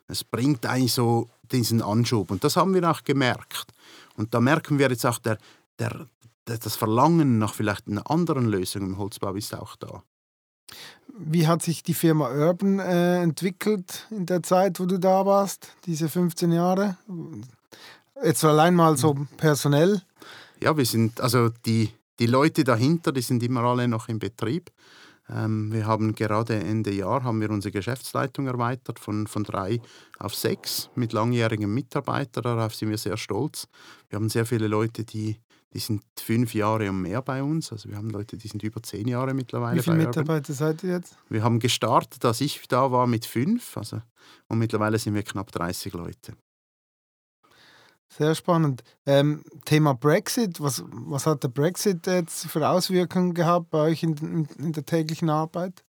Es 0.07 0.23
bringt 0.23 0.65
eigentlich 0.65 0.93
so 0.93 1.29
diesen 1.51 1.81
Anschub. 1.81 2.31
Und 2.31 2.43
das 2.43 2.55
haben 2.55 2.73
wir 2.73 2.89
auch 2.89 3.03
gemerkt. 3.03 3.73
Und 4.15 4.33
da 4.33 4.39
merken 4.39 4.79
wir 4.79 4.89
jetzt 4.89 5.05
auch, 5.05 5.19
der, 5.19 5.37
der, 5.79 6.07
das 6.45 6.75
Verlangen 6.75 7.37
nach 7.37 7.53
vielleicht 7.53 7.87
einer 7.87 8.09
anderen 8.09 8.47
Lösung 8.47 8.83
im 8.83 8.97
Holzbau 8.97 9.33
ist 9.33 9.53
auch 9.55 9.75
da. 9.75 10.03
Wie 11.17 11.47
hat 11.47 11.61
sich 11.61 11.83
die 11.83 11.93
Firma 11.93 12.29
Urban 12.29 12.79
äh, 12.79 13.21
entwickelt 13.21 14.07
in 14.11 14.25
der 14.25 14.43
Zeit, 14.43 14.79
wo 14.79 14.85
du 14.85 14.99
da 14.99 15.25
warst, 15.25 15.73
diese 15.85 16.09
15 16.09 16.51
Jahre? 16.51 16.97
Jetzt 18.23 18.43
allein 18.43 18.75
mal 18.75 18.97
so 18.97 19.15
personell. 19.37 20.01
Ja, 20.61 20.75
wir 20.75 20.85
sind, 20.85 21.21
also 21.21 21.49
die, 21.65 21.91
die 22.19 22.25
Leute 22.25 22.63
dahinter, 22.63 23.11
die 23.11 23.21
sind 23.21 23.43
immer 23.43 23.61
alle 23.63 23.87
noch 23.87 24.09
im 24.09 24.19
Betrieb. 24.19 24.71
Ähm, 25.29 25.71
wir 25.71 25.85
haben 25.85 26.15
gerade 26.15 26.55
Ende 26.55 26.93
Jahr 26.93 27.23
haben 27.23 27.41
wir 27.41 27.49
unsere 27.51 27.71
Geschäftsleitung 27.71 28.47
erweitert 28.47 28.99
von, 28.99 29.27
von 29.27 29.43
drei 29.43 29.81
auf 30.19 30.35
sechs 30.35 30.89
mit 30.95 31.13
langjährigen 31.13 31.73
Mitarbeitern. 31.73 32.43
Darauf 32.43 32.75
sind 32.75 32.89
wir 32.89 32.97
sehr 32.97 33.17
stolz. 33.17 33.67
Wir 34.09 34.17
haben 34.17 34.29
sehr 34.29 34.45
viele 34.45 34.67
Leute, 34.67 35.03
die, 35.03 35.37
die 35.73 35.79
sind 35.79 36.03
fünf 36.17 36.53
Jahre 36.53 36.89
und 36.89 37.01
mehr 37.01 37.21
bei 37.21 37.43
uns. 37.43 37.71
Also 37.71 37.89
wir 37.89 37.97
haben 37.97 38.09
Leute, 38.09 38.37
die 38.37 38.47
sind 38.47 38.63
über 38.63 38.81
zehn 38.81 39.07
Jahre 39.07 39.33
mittlerweile. 39.33 39.77
Wie 39.77 39.83
viele 39.83 39.97
Mitarbeiter 39.97 40.53
seid 40.53 40.83
ihr 40.83 40.91
jetzt? 40.91 41.17
Wir 41.29 41.43
haben 41.43 41.59
gestartet, 41.59 42.23
als 42.23 42.41
ich 42.41 42.67
da 42.67 42.91
war, 42.91 43.07
mit 43.07 43.25
fünf. 43.25 43.77
Also, 43.77 44.01
und 44.47 44.59
mittlerweile 44.59 44.97
sind 44.97 45.13
wir 45.13 45.23
knapp 45.23 45.51
30 45.51 45.93
Leute. 45.93 46.33
Sehr 48.09 48.33
spannend. 48.35 48.83
Ähm, 49.05 49.43
Thema 49.65 49.93
Brexit. 49.93 50.61
Was, 50.61 50.83
was 50.87 51.25
hat 51.25 51.43
der 51.43 51.49
Brexit 51.49 52.07
jetzt 52.07 52.47
für 52.47 52.67
Auswirkungen 52.67 53.33
gehabt 53.33 53.69
bei 53.69 53.79
euch 53.79 54.03
in, 54.03 54.15
in, 54.17 54.45
in 54.57 54.71
der 54.71 54.85
täglichen 54.85 55.29
Arbeit? 55.29 55.83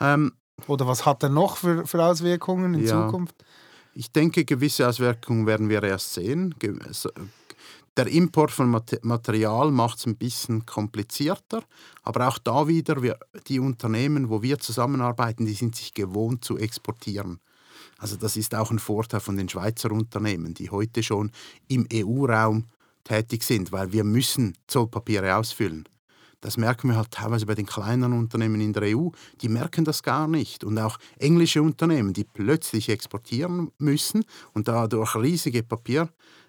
Ähm, 0.00 0.32
Oder 0.66 0.86
was 0.86 1.04
hat 1.04 1.22
er 1.22 1.28
noch 1.28 1.58
für, 1.58 1.86
für 1.86 2.02
Auswirkungen 2.02 2.74
in 2.74 2.86
ja, 2.86 3.06
Zukunft? 3.06 3.44
Ich 3.92 4.10
denke, 4.10 4.44
gewisse 4.44 4.88
Auswirkungen 4.88 5.46
werden 5.46 5.68
wir 5.68 5.82
erst 5.82 6.14
sehen. 6.14 6.54
Der 7.98 8.06
Import 8.06 8.52
von 8.52 8.70
Material 9.02 9.72
macht 9.72 9.98
es 9.98 10.06
ein 10.06 10.14
bisschen 10.14 10.64
komplizierter, 10.64 11.64
aber 12.04 12.28
auch 12.28 12.38
da 12.38 12.68
wieder, 12.68 13.02
wir, 13.02 13.18
die 13.48 13.58
Unternehmen, 13.58 14.30
wo 14.30 14.40
wir 14.40 14.56
zusammenarbeiten, 14.60 15.46
die 15.46 15.54
sind 15.54 15.74
sich 15.74 15.94
gewohnt 15.94 16.44
zu 16.44 16.56
exportieren. 16.58 17.40
Also 17.98 18.14
das 18.14 18.36
ist 18.36 18.54
auch 18.54 18.70
ein 18.70 18.78
Vorteil 18.78 19.18
von 19.18 19.36
den 19.36 19.48
Schweizer 19.48 19.90
Unternehmen, 19.90 20.54
die 20.54 20.70
heute 20.70 21.02
schon 21.02 21.32
im 21.66 21.88
EU-Raum 21.92 22.66
tätig 23.02 23.42
sind, 23.42 23.72
weil 23.72 23.90
wir 23.90 24.04
müssen 24.04 24.56
Zollpapiere 24.68 25.34
ausfüllen. 25.34 25.88
Das 26.40 26.56
merken 26.56 26.90
wir 26.90 26.96
halt 26.96 27.10
teilweise 27.10 27.46
bei 27.46 27.56
den 27.56 27.66
kleinen 27.66 28.12
Unternehmen 28.12 28.60
in 28.60 28.72
der 28.72 28.96
EU, 28.96 29.08
die 29.40 29.48
merken 29.48 29.84
das 29.84 30.04
gar 30.04 30.28
nicht. 30.28 30.62
Und 30.62 30.78
auch 30.78 30.98
englische 31.18 31.62
Unternehmen, 31.62 32.12
die 32.12 32.22
plötzlich 32.22 32.90
exportieren 32.90 33.72
müssen 33.78 34.24
und 34.52 34.68
dadurch 34.68 35.16
riesige 35.16 35.64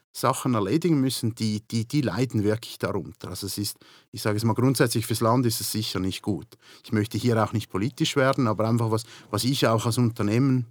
Papiersachen 0.09 0.53
erledigen 0.53 0.99
müssen, 0.99 1.35
die, 1.35 1.61
die, 1.61 1.87
die 1.87 2.01
leiden 2.01 2.43
wirklich 2.43 2.77
darunter. 2.77 3.29
Also 3.29 3.47
es 3.47 3.57
ist, 3.57 3.77
ich 4.11 4.21
sage 4.21 4.37
es 4.37 4.43
mal 4.43 4.53
grundsätzlich, 4.53 5.05
fürs 5.05 5.21
Land 5.21 5.45
ist 5.45 5.61
es 5.61 5.71
sicher 5.71 5.99
nicht 5.99 6.21
gut. 6.21 6.47
Ich 6.83 6.91
möchte 6.91 7.17
hier 7.17 7.41
auch 7.43 7.53
nicht 7.53 7.69
politisch 7.69 8.15
werden, 8.15 8.47
aber 8.47 8.67
einfach 8.67 8.91
was, 8.91 9.03
was 9.29 9.43
ich 9.43 9.67
auch 9.67 9.85
als 9.85 9.97
Unternehmen 9.97 10.65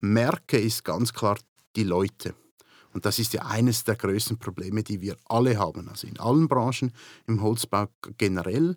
merke, 0.00 0.58
ist 0.58 0.84
ganz 0.84 1.12
klar 1.12 1.38
die 1.76 1.84
Leute. 1.84 2.34
Und 2.92 3.06
das 3.06 3.18
ist 3.18 3.32
ja 3.32 3.46
eines 3.46 3.84
der 3.84 3.96
größten 3.96 4.38
Probleme, 4.38 4.82
die 4.82 5.00
wir 5.00 5.16
alle 5.24 5.58
haben. 5.58 5.88
Also 5.88 6.06
in 6.06 6.20
allen 6.20 6.46
Branchen, 6.46 6.92
im 7.26 7.42
Holzbau 7.42 7.88
generell, 8.18 8.76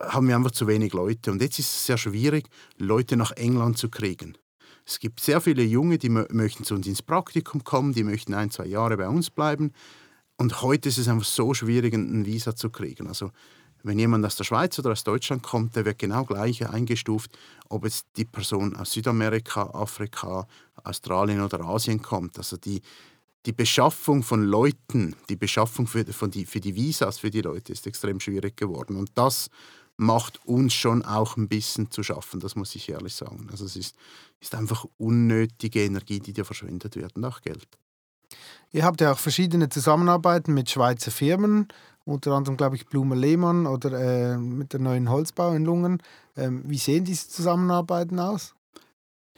haben 0.00 0.28
wir 0.28 0.36
einfach 0.36 0.52
zu 0.52 0.66
wenig 0.66 0.92
Leute. 0.92 1.32
Und 1.32 1.42
jetzt 1.42 1.58
ist 1.58 1.66
es 1.66 1.86
sehr 1.86 1.98
schwierig, 1.98 2.48
Leute 2.78 3.16
nach 3.16 3.32
England 3.32 3.78
zu 3.78 3.88
kriegen. 3.88 4.38
Es 4.84 4.98
gibt 4.98 5.20
sehr 5.20 5.40
viele 5.40 5.62
Junge, 5.62 5.98
die 5.98 6.08
möchten 6.08 6.64
zu 6.64 6.74
uns 6.74 6.86
ins 6.86 7.02
Praktikum 7.02 7.64
kommen, 7.64 7.92
die 7.92 8.04
möchten 8.04 8.34
ein, 8.34 8.50
zwei 8.50 8.66
Jahre 8.66 8.96
bei 8.96 9.08
uns 9.08 9.30
bleiben. 9.30 9.72
Und 10.36 10.62
heute 10.62 10.88
ist 10.88 10.98
es 10.98 11.08
einfach 11.08 11.26
so 11.26 11.54
schwierig, 11.54 11.94
ein 11.94 12.26
Visa 12.26 12.56
zu 12.56 12.70
kriegen. 12.70 13.06
Also 13.06 13.30
wenn 13.84 13.98
jemand 13.98 14.24
aus 14.24 14.36
der 14.36 14.44
Schweiz 14.44 14.78
oder 14.78 14.92
aus 14.92 15.04
Deutschland 15.04 15.42
kommt, 15.42 15.76
der 15.76 15.84
wird 15.84 15.98
genau 15.98 16.24
gleich 16.24 16.68
eingestuft, 16.68 17.36
ob 17.68 17.84
jetzt 17.84 18.06
die 18.16 18.24
Person 18.24 18.76
aus 18.76 18.92
Südamerika, 18.92 19.70
Afrika, 19.72 20.46
Australien 20.84 21.40
oder 21.40 21.60
Asien 21.60 22.00
kommt. 22.00 22.38
Also 22.38 22.56
die, 22.56 22.80
die 23.46 23.52
Beschaffung 23.52 24.22
von 24.22 24.44
Leuten, 24.44 25.16
die 25.28 25.36
Beschaffung 25.36 25.86
für, 25.86 26.04
von 26.06 26.30
die, 26.30 26.46
für 26.46 26.60
die 26.60 26.74
Visas 26.74 27.18
für 27.18 27.30
die 27.30 27.42
Leute 27.42 27.72
ist 27.72 27.86
extrem 27.86 28.20
schwierig 28.20 28.56
geworden. 28.56 28.96
Und 28.96 29.10
das 29.14 29.48
macht 29.96 30.44
uns 30.46 30.72
schon 30.74 31.04
auch 31.04 31.36
ein 31.36 31.48
bisschen 31.48 31.90
zu 31.90 32.02
schaffen, 32.02 32.40
das 32.40 32.56
muss 32.56 32.74
ich 32.74 32.88
ehrlich 32.88 33.14
sagen. 33.14 33.48
Also 33.50 33.64
es 33.64 33.76
ist, 33.76 33.96
ist 34.40 34.54
einfach 34.54 34.84
unnötige 34.98 35.84
Energie, 35.84 36.20
die 36.20 36.32
dir 36.32 36.44
verschwendet 36.44 36.96
wird 36.96 37.16
und 37.16 37.24
auch 37.24 37.40
Geld. 37.40 37.68
Ihr 38.70 38.84
habt 38.84 39.00
ja 39.02 39.12
auch 39.12 39.18
verschiedene 39.18 39.68
Zusammenarbeiten 39.68 40.54
mit 40.54 40.70
Schweizer 40.70 41.10
Firmen 41.10 41.68
unter 42.04 42.32
anderem, 42.32 42.56
glaube 42.56 42.76
ich, 42.76 42.86
Blumer 42.86 43.16
Lehmann 43.16 43.66
oder 43.66 44.32
äh, 44.32 44.36
mit 44.36 44.72
der 44.72 44.80
neuen 44.80 45.08
Holzbau 45.08 45.52
in 45.52 45.64
Lungen. 45.64 46.02
Ähm, 46.36 46.62
wie 46.66 46.78
sehen 46.78 47.04
diese 47.04 47.28
Zusammenarbeiten 47.28 48.18
aus? 48.18 48.54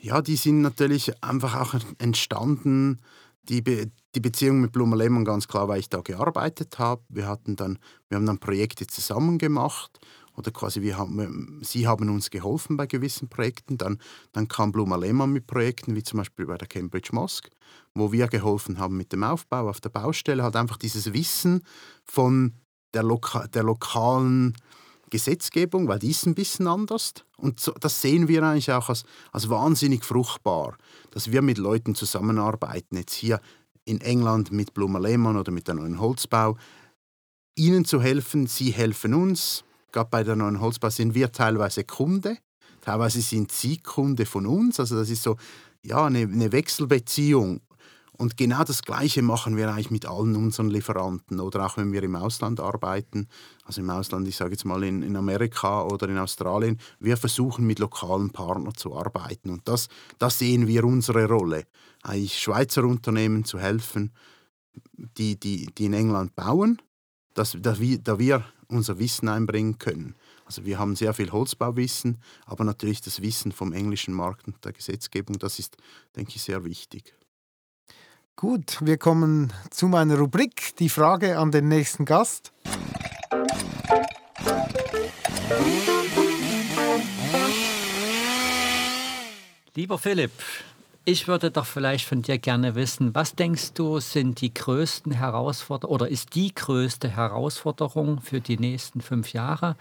Ja, 0.00 0.22
die 0.22 0.36
sind 0.36 0.60
natürlich 0.62 1.22
einfach 1.22 1.54
auch 1.60 1.74
entstanden, 1.98 3.00
die, 3.48 3.62
Be 3.62 3.90
die 4.14 4.20
Beziehung 4.20 4.60
mit 4.60 4.72
Blumer 4.72 4.96
Lehmann 4.96 5.24
ganz 5.24 5.48
klar, 5.48 5.68
weil 5.68 5.80
ich 5.80 5.88
da 5.88 6.00
gearbeitet 6.00 6.78
habe. 6.78 7.02
Wir, 7.08 7.26
hatten 7.26 7.56
dann, 7.56 7.78
wir 8.08 8.16
haben 8.16 8.26
dann 8.26 8.38
Projekte 8.38 8.86
zusammen 8.86 9.38
gemacht 9.38 9.98
oder 10.36 10.50
quasi 10.50 10.82
wir 10.82 10.98
haben, 10.98 11.60
sie 11.62 11.86
haben 11.86 12.08
uns 12.10 12.30
geholfen 12.30 12.76
bei 12.76 12.86
gewissen 12.86 13.28
Projekten. 13.28 13.78
Dann, 13.78 13.98
dann 14.32 14.48
kam 14.48 14.72
Bluma 14.72 14.96
Lehmann 14.96 15.32
mit 15.32 15.46
Projekten, 15.46 15.94
wie 15.94 16.02
zum 16.02 16.18
Beispiel 16.18 16.46
bei 16.46 16.58
der 16.58 16.68
Cambridge 16.68 17.10
Mosque, 17.12 17.50
wo 17.94 18.12
wir 18.12 18.26
geholfen 18.26 18.78
haben 18.78 18.96
mit 18.96 19.12
dem 19.12 19.22
Aufbau 19.22 19.68
auf 19.68 19.80
der 19.80 19.90
Baustelle, 19.90 20.42
halt 20.42 20.56
einfach 20.56 20.76
dieses 20.76 21.12
Wissen 21.12 21.62
von 22.04 22.54
der, 22.94 23.02
Loka 23.02 23.46
der 23.48 23.62
lokalen 23.62 24.56
Gesetzgebung, 25.10 25.86
weil 25.86 26.00
die 26.00 26.10
ist 26.10 26.26
ein 26.26 26.34
bisschen 26.34 26.66
anders. 26.66 27.14
Und 27.36 27.60
so, 27.60 27.72
das 27.72 28.00
sehen 28.00 28.26
wir 28.26 28.42
eigentlich 28.42 28.72
auch 28.72 28.88
als, 28.88 29.04
als 29.32 29.48
wahnsinnig 29.48 30.04
fruchtbar, 30.04 30.76
dass 31.12 31.30
wir 31.30 31.42
mit 31.42 31.58
Leuten 31.58 31.94
zusammenarbeiten, 31.94 32.96
jetzt 32.96 33.14
hier 33.14 33.40
in 33.84 34.00
England 34.00 34.50
mit 34.50 34.74
Blumer 34.74 34.98
Lehmann 34.98 35.36
oder 35.36 35.52
mit 35.52 35.68
der 35.68 35.74
neuen 35.74 36.00
Holzbau, 36.00 36.56
ihnen 37.54 37.84
zu 37.84 38.00
helfen, 38.00 38.46
sie 38.46 38.72
helfen 38.72 39.14
uns. 39.14 39.64
Gerade 39.94 40.10
bei 40.10 40.24
der 40.24 40.34
neuen 40.34 40.60
Holzbau 40.60 40.90
sind 40.90 41.14
wir 41.14 41.30
teilweise 41.30 41.84
Kunde, 41.84 42.36
teilweise 42.80 43.20
sind 43.22 43.52
sie 43.52 43.76
Kunde 43.76 44.26
von 44.26 44.44
uns. 44.44 44.80
Also 44.80 44.96
das 44.96 45.08
ist 45.08 45.22
so 45.22 45.36
ja, 45.84 46.06
eine, 46.06 46.22
eine 46.22 46.50
Wechselbeziehung. 46.50 47.60
Und 48.16 48.36
genau 48.36 48.64
das 48.64 48.82
Gleiche 48.82 49.22
machen 49.22 49.56
wir 49.56 49.70
eigentlich 49.70 49.92
mit 49.92 50.04
allen 50.04 50.34
unseren 50.34 50.68
Lieferanten 50.68 51.38
oder 51.38 51.64
auch 51.64 51.76
wenn 51.76 51.92
wir 51.92 52.02
im 52.02 52.16
Ausland 52.16 52.58
arbeiten. 52.58 53.28
Also 53.64 53.82
im 53.82 53.90
Ausland, 53.90 54.26
ich 54.26 54.34
sage 54.34 54.50
jetzt 54.50 54.64
mal 54.64 54.82
in, 54.82 55.04
in 55.04 55.14
Amerika 55.14 55.84
oder 55.84 56.08
in 56.08 56.18
Australien. 56.18 56.80
Wir 56.98 57.16
versuchen 57.16 57.64
mit 57.64 57.78
lokalen 57.78 58.30
Partnern 58.30 58.74
zu 58.74 58.96
arbeiten. 58.96 59.48
Und 59.50 59.68
das, 59.68 59.86
das 60.18 60.40
sehen 60.40 60.66
wir 60.66 60.82
unsere 60.82 61.28
Rolle. 61.28 61.66
Eigentlich 62.02 62.40
Schweizer 62.40 62.82
Unternehmen 62.82 63.44
zu 63.44 63.60
helfen, 63.60 64.12
die, 65.18 65.38
die, 65.38 65.66
die 65.66 65.84
in 65.84 65.92
England 65.92 66.34
bauen, 66.34 66.82
dass, 67.34 67.56
dass 67.60 67.78
wir, 67.78 67.98
da 67.98 68.18
wir 68.18 68.44
unser 68.68 68.98
Wissen 68.98 69.28
einbringen 69.28 69.78
können. 69.78 70.14
Also 70.46 70.64
wir 70.64 70.78
haben 70.78 70.96
sehr 70.96 71.14
viel 71.14 71.32
Holzbauwissen, 71.32 72.18
aber 72.46 72.64
natürlich 72.64 73.00
das 73.00 73.22
Wissen 73.22 73.52
vom 73.52 73.72
englischen 73.72 74.14
Markt 74.14 74.46
und 74.46 74.64
der 74.64 74.72
Gesetzgebung, 74.72 75.38
das 75.38 75.58
ist, 75.58 75.76
denke 76.16 76.32
ich, 76.34 76.42
sehr 76.42 76.64
wichtig. 76.64 77.14
Gut, 78.36 78.78
wir 78.80 78.98
kommen 78.98 79.52
zu 79.70 79.86
meiner 79.86 80.18
Rubrik, 80.18 80.76
die 80.78 80.88
Frage 80.88 81.38
an 81.38 81.52
den 81.52 81.68
nächsten 81.68 82.04
Gast. 82.04 82.52
Lieber 89.76 89.98
Philipp, 89.98 90.32
ich 91.04 91.28
würde 91.28 91.50
doch 91.50 91.66
vielleicht 91.66 92.06
von 92.06 92.22
dir 92.22 92.38
gerne 92.38 92.74
wissen, 92.74 93.14
was 93.14 93.34
denkst 93.34 93.74
du, 93.74 94.00
sind 94.00 94.40
die 94.40 94.54
größten 94.54 95.12
Herausforderungen 95.12 95.94
oder 95.94 96.08
ist 96.08 96.34
die 96.34 96.54
größte 96.54 97.08
Herausforderung 97.08 98.20
für 98.20 98.40
die 98.40 98.58
nächsten 98.58 99.00
fünf 99.00 99.32
Jahre 99.32 99.76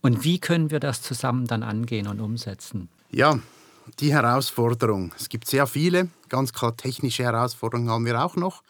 und 0.00 0.24
wie 0.24 0.38
können 0.38 0.70
wir 0.70 0.80
das 0.80 1.02
zusammen 1.02 1.46
dann 1.46 1.62
angehen 1.62 2.08
und 2.08 2.20
umsetzen? 2.20 2.88
Ja, 3.10 3.38
die 4.00 4.12
Herausforderung. 4.12 5.12
Es 5.16 5.28
gibt 5.28 5.46
sehr 5.46 5.66
viele, 5.66 6.08
ganz 6.28 6.52
klar 6.52 6.76
technische 6.76 7.22
Herausforderungen 7.22 7.90
haben 7.90 8.06
wir 8.06 8.22
auch 8.22 8.36
noch. 8.36 8.62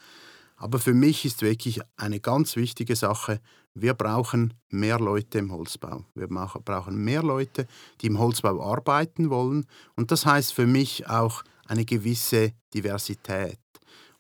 Aber 0.57 0.79
für 0.79 0.95
mich 0.95 1.25
ist 1.25 1.43
wirklich 1.43 1.81
eine 1.97 2.21
ganz 2.21 2.57
wichtige 2.57 2.97
Sache, 2.97 3.41
wir 3.75 3.95
brauchen 3.95 4.55
mehr 4.71 5.01
Leute 5.01 5.39
im 5.39 5.53
Holzbau. 5.53 6.05
Wir 6.15 6.29
brauchen 6.29 6.97
mehr 6.97 7.25
Leute, 7.25 7.67
die 8.01 8.07
im 8.07 8.21
Holzbau 8.21 8.63
arbeiten 8.63 9.31
wollen. 9.31 9.67
Und 9.97 10.13
das 10.13 10.27
heißt 10.27 10.53
für 10.53 10.67
mich 10.67 11.09
auch 11.09 11.43
eine 11.67 11.85
gewisse 11.85 12.53
Diversität. 12.73 13.59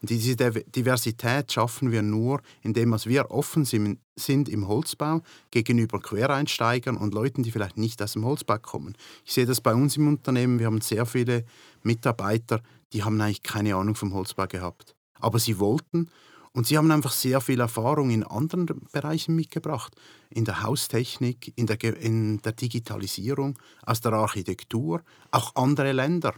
Und 0.04 0.10
diese 0.10 0.36
Diversität 0.36 1.50
schaffen 1.50 1.90
wir 1.90 2.02
nur, 2.02 2.42
indem 2.60 2.92
wir 2.92 3.30
offen 3.30 3.64
sind 3.64 4.48
im 4.50 4.68
Holzbau 4.68 5.22
gegenüber 5.50 5.98
Quereinsteigern 5.98 6.98
und 6.98 7.14
Leuten, 7.14 7.42
die 7.42 7.50
vielleicht 7.50 7.78
nicht 7.78 8.02
aus 8.02 8.12
dem 8.12 8.26
Holzbau 8.26 8.58
kommen. 8.58 8.96
Ich 9.24 9.32
sehe 9.32 9.46
das 9.46 9.62
bei 9.62 9.74
uns 9.74 9.96
im 9.96 10.08
Unternehmen. 10.08 10.58
Wir 10.58 10.66
haben 10.66 10.82
sehr 10.82 11.06
viele 11.06 11.46
Mitarbeiter, 11.82 12.60
die 12.92 13.02
haben 13.02 13.18
eigentlich 13.18 13.42
keine 13.42 13.76
Ahnung 13.76 13.94
vom 13.94 14.12
Holzbau 14.12 14.46
gehabt. 14.46 14.94
Aber 15.20 15.38
sie 15.38 15.58
wollten 15.58 16.10
und 16.52 16.66
sie 16.66 16.76
haben 16.76 16.90
einfach 16.90 17.12
sehr 17.12 17.40
viel 17.40 17.60
Erfahrung 17.60 18.10
in 18.10 18.24
anderen 18.24 18.66
Bereichen 18.92 19.34
mitgebracht. 19.34 19.94
In 20.28 20.44
der 20.44 20.62
Haustechnik, 20.62 21.52
in 21.56 21.66
der, 21.66 21.82
in 21.82 22.42
der 22.42 22.52
Digitalisierung, 22.52 23.58
aus 23.86 24.02
der 24.02 24.12
Architektur, 24.12 25.02
auch 25.30 25.56
andere 25.56 25.92
Länder. 25.92 26.34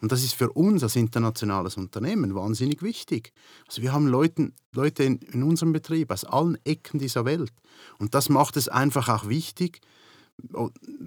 Und 0.00 0.12
das 0.12 0.22
ist 0.22 0.34
für 0.34 0.50
uns 0.50 0.82
als 0.82 0.96
internationales 0.96 1.76
Unternehmen 1.76 2.34
wahnsinnig 2.34 2.82
wichtig. 2.82 3.32
Also 3.66 3.82
wir 3.82 3.92
haben 3.92 4.06
Leuten, 4.06 4.54
Leute 4.72 5.04
in, 5.04 5.16
in 5.18 5.42
unserem 5.42 5.72
Betrieb 5.72 6.10
aus 6.10 6.24
allen 6.24 6.56
Ecken 6.64 6.98
dieser 6.98 7.24
Welt. 7.24 7.52
Und 7.98 8.14
das 8.14 8.28
macht 8.28 8.56
es 8.56 8.68
einfach 8.68 9.08
auch 9.08 9.28
wichtig, 9.28 9.80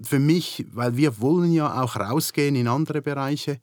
für 0.04 0.20
mich, 0.20 0.66
weil 0.72 0.98
wir 0.98 1.22
wollen 1.22 1.54
ja 1.54 1.82
auch 1.82 1.96
rausgehen 1.96 2.56
in 2.56 2.68
andere 2.68 3.02
Bereiche 3.02 3.62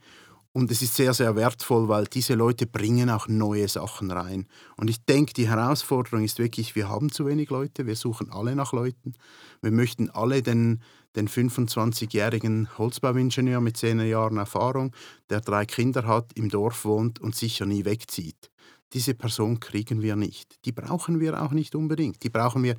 und 0.52 0.70
es 0.70 0.82
ist 0.82 0.96
sehr, 0.96 1.14
sehr 1.14 1.36
wertvoll, 1.36 1.88
weil 1.88 2.06
diese 2.06 2.34
Leute 2.34 2.66
bringen 2.66 3.10
auch 3.10 3.28
neue 3.28 3.68
Sachen 3.68 4.10
rein. 4.10 4.46
Und 4.76 4.88
ich 4.88 5.04
denke, 5.04 5.32
die 5.32 5.48
Herausforderung 5.48 6.24
ist 6.24 6.38
wirklich, 6.38 6.74
wir 6.74 6.88
haben 6.88 7.12
zu 7.12 7.26
wenig 7.26 7.50
Leute, 7.50 7.86
wir 7.86 7.96
suchen 7.96 8.30
alle 8.30 8.56
nach 8.56 8.72
Leuten. 8.72 9.14
Wir 9.60 9.70
möchten 9.70 10.10
alle 10.10 10.42
den, 10.42 10.82
den 11.16 11.28
25-jährigen 11.28 12.76
Holzbauingenieur 12.78 13.60
mit 13.60 13.76
10 13.76 14.00
Jahren 14.00 14.38
Erfahrung, 14.38 14.94
der 15.30 15.40
drei 15.42 15.66
Kinder 15.66 16.06
hat, 16.06 16.32
im 16.34 16.48
Dorf 16.48 16.84
wohnt 16.84 17.20
und 17.20 17.34
sicher 17.34 17.66
nie 17.66 17.84
wegzieht. 17.84 18.50
Diese 18.94 19.14
Person 19.14 19.60
kriegen 19.60 20.00
wir 20.00 20.16
nicht. 20.16 20.64
Die 20.64 20.72
brauchen 20.72 21.20
wir 21.20 21.42
auch 21.42 21.52
nicht 21.52 21.74
unbedingt. 21.74 22.22
Die 22.22 22.30
brauchen 22.30 22.62
wir 22.62 22.76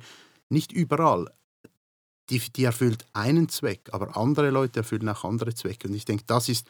nicht 0.48 0.72
überall. 0.72 1.30
Die, 2.30 2.40
die 2.40 2.64
erfüllt 2.64 3.06
einen 3.12 3.48
Zweck, 3.48 3.88
aber 3.92 4.16
andere 4.16 4.50
Leute 4.50 4.80
erfüllen 4.80 5.08
auch 5.08 5.24
andere 5.24 5.54
Zwecke. 5.54 5.88
Und 5.88 5.94
ich 5.94 6.04
denke, 6.04 6.24
das 6.26 6.48
ist 6.48 6.66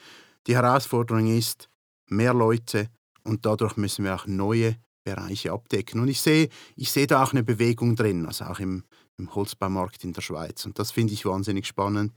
die 0.47 0.55
Herausforderung 0.55 1.27
ist, 1.27 1.69
mehr 2.09 2.35
Leute 2.35 2.89
und 3.25 3.47
dadurch 3.47 3.77
müssen 3.77 4.05
wir 4.05 4.15
auch 4.15 4.27
neue 4.27 4.77
Bereiche 5.05 5.53
abdecken. 5.53 6.01
Und 6.01 6.09
ich 6.09 6.21
sehe, 6.21 6.49
ich 6.77 6.91
sehe 6.91 7.07
da 7.07 7.23
auch 7.23 7.33
eine 7.33 7.43
Bewegung 7.43 7.97
drin, 7.97 8.27
also 8.27 8.45
auch 8.45 8.59
im, 8.59 8.85
im 9.19 9.35
Holzbaumarkt 9.35 10.05
in 10.05 10.13
der 10.13 10.23
Schweiz. 10.23 10.67
Und 10.67 10.79
das 10.79 10.91
finde 10.91 11.13
ich 11.13 11.25
wahnsinnig 11.25 11.67
spannend, 11.67 12.13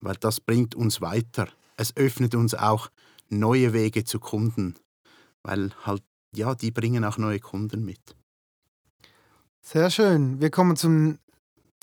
weil 0.00 0.16
das 0.16 0.40
bringt 0.40 0.74
uns 0.74 1.00
weiter. 1.00 1.48
Es 1.76 1.96
öffnet 1.96 2.34
uns 2.34 2.54
auch 2.54 2.90
neue 3.28 3.72
Wege 3.72 4.04
zu 4.04 4.18
Kunden, 4.20 4.74
weil 5.42 5.70
halt, 5.84 6.02
ja, 6.34 6.54
die 6.54 6.70
bringen 6.70 7.04
auch 7.04 7.18
neue 7.18 7.40
Kunden 7.40 7.84
mit. 7.84 8.16
Sehr 9.60 9.90
schön. 9.90 10.40
Wir 10.40 10.50
kommen 10.50 10.76
zum 10.76 11.18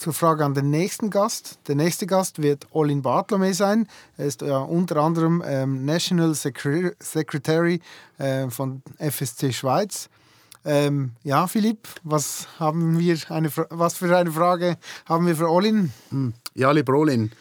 zur 0.02 0.14
Frage 0.14 0.44
an 0.44 0.56
den 0.56 0.72
nächsten 0.72 1.12
Gast. 1.12 1.60
Der 1.68 1.76
nächste 1.76 2.08
Gast 2.08 2.42
wird 2.42 2.66
Olin 2.72 3.04
Bartlome 3.04 3.54
sein. 3.54 3.88
Er 4.18 4.26
ist 4.26 4.42
ja 4.42 4.58
unter 4.58 4.98
anderem 4.98 5.44
ähm, 5.46 5.86
National 5.86 6.34
Secretary 6.34 7.80
äh, 8.18 8.50
von 8.50 8.82
FSC 8.98 9.54
Schweiz. 9.54 10.10
Ähm, 10.66 11.12
ja, 11.24 11.46
Philipp, 11.46 11.88
was 12.02 12.48
haben 12.58 12.98
wir 12.98 13.16
eine, 13.30 13.52
was 13.70 13.94
für 13.94 14.18
eine 14.18 14.32
Frage 14.32 14.78
haben 15.06 15.28
wir 15.28 15.36
für 15.36 15.50
Olin? 15.50 15.94
Hm. 16.10 16.34
Ja, 16.56 16.72
lieber 16.72 16.94
Olin, 16.96 17.32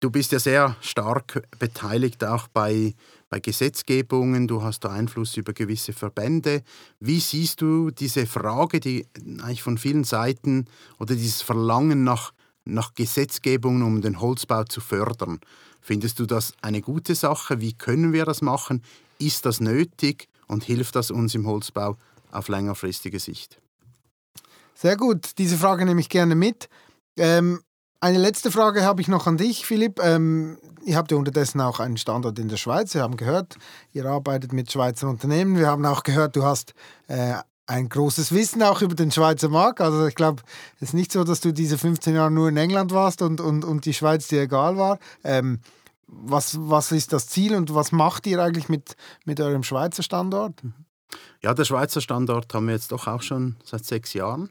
du 0.00 0.10
bist 0.10 0.32
ja 0.32 0.38
sehr 0.38 0.76
stark 0.80 1.42
beteiligt 1.58 2.24
auch 2.24 2.48
bei 2.48 2.94
bei 3.30 3.38
Gesetzgebungen, 3.38 4.48
du 4.48 4.62
hast 4.62 4.80
da 4.80 4.90
Einfluss 4.90 5.36
über 5.36 5.52
gewisse 5.52 5.92
Verbände. 5.92 6.62
Wie 6.98 7.20
siehst 7.20 7.62
du 7.62 7.90
diese 7.90 8.26
Frage, 8.26 8.80
die 8.80 9.06
eigentlich 9.38 9.62
von 9.62 9.78
vielen 9.78 10.04
Seiten 10.04 10.66
oder 10.98 11.14
dieses 11.14 11.40
Verlangen 11.40 12.02
nach, 12.02 12.32
nach 12.64 12.92
Gesetzgebungen, 12.94 13.82
um 13.82 14.02
den 14.02 14.20
Holzbau 14.20 14.64
zu 14.64 14.80
fördern? 14.80 15.38
Findest 15.80 16.18
du 16.18 16.26
das 16.26 16.52
eine 16.60 16.82
gute 16.82 17.14
Sache? 17.14 17.60
Wie 17.60 17.72
können 17.72 18.12
wir 18.12 18.24
das 18.24 18.42
machen? 18.42 18.82
Ist 19.18 19.46
das 19.46 19.60
nötig 19.60 20.28
und 20.48 20.64
hilft 20.64 20.96
das 20.96 21.12
uns 21.12 21.34
im 21.36 21.46
Holzbau 21.46 21.96
auf 22.32 22.48
längerfristige 22.48 23.20
Sicht? 23.20 23.60
Sehr 24.74 24.96
gut, 24.96 25.38
diese 25.38 25.56
Frage 25.56 25.84
nehme 25.84 26.00
ich 26.00 26.08
gerne 26.08 26.34
mit. 26.34 26.68
Ähm, 27.16 27.60
eine 28.00 28.18
letzte 28.18 28.50
Frage 28.50 28.84
habe 28.84 29.02
ich 29.02 29.08
noch 29.08 29.26
an 29.26 29.36
dich, 29.36 29.66
Philipp. 29.66 30.00
Ähm, 30.02 30.58
ihr 30.84 30.96
habt 30.96 31.10
ja 31.10 31.18
unterdessen 31.18 31.60
auch 31.60 31.80
einen 31.80 31.98
Standort 31.98 32.38
in 32.38 32.48
der 32.48 32.56
Schweiz. 32.56 32.94
Wir 32.94 33.02
haben 33.02 33.16
gehört, 33.16 33.56
ihr 33.92 34.06
arbeitet 34.06 34.52
mit 34.52 34.72
Schweizer 34.72 35.08
Unternehmen. 35.08 35.58
Wir 35.58 35.66
haben 35.66 35.84
auch 35.84 36.02
gehört, 36.02 36.34
du 36.34 36.42
hast 36.42 36.74
äh, 37.08 37.34
ein 37.66 37.88
großes 37.88 38.32
Wissen 38.32 38.62
auch 38.62 38.80
über 38.82 38.94
den 38.94 39.10
Schweizer 39.10 39.48
Markt. 39.48 39.80
Also 39.80 40.06
ich 40.06 40.14
glaube, 40.14 40.42
es 40.76 40.88
ist 40.88 40.94
nicht 40.94 41.12
so, 41.12 41.24
dass 41.24 41.40
du 41.40 41.52
diese 41.52 41.78
15 41.78 42.14
Jahre 42.14 42.30
nur 42.30 42.48
in 42.48 42.56
England 42.56 42.92
warst 42.92 43.22
und, 43.22 43.40
und, 43.40 43.64
und 43.64 43.84
die 43.84 43.94
Schweiz 43.94 44.28
dir 44.28 44.42
egal 44.42 44.76
war. 44.76 44.98
Ähm, 45.22 45.60
was, 46.06 46.56
was 46.58 46.90
ist 46.92 47.12
das 47.12 47.28
Ziel 47.28 47.54
und 47.54 47.72
was 47.74 47.92
macht 47.92 48.26
ihr 48.26 48.42
eigentlich 48.42 48.68
mit, 48.68 48.96
mit 49.24 49.40
eurem 49.40 49.62
Schweizer 49.62 50.02
Standort? 50.02 50.54
Ja, 51.42 51.54
der 51.54 51.64
Schweizer 51.64 52.00
Standort 52.00 52.52
haben 52.52 52.66
wir 52.66 52.74
jetzt 52.74 52.92
doch 52.92 53.06
auch 53.06 53.22
schon 53.22 53.56
seit 53.62 53.84
sechs 53.84 54.14
Jahren. 54.14 54.50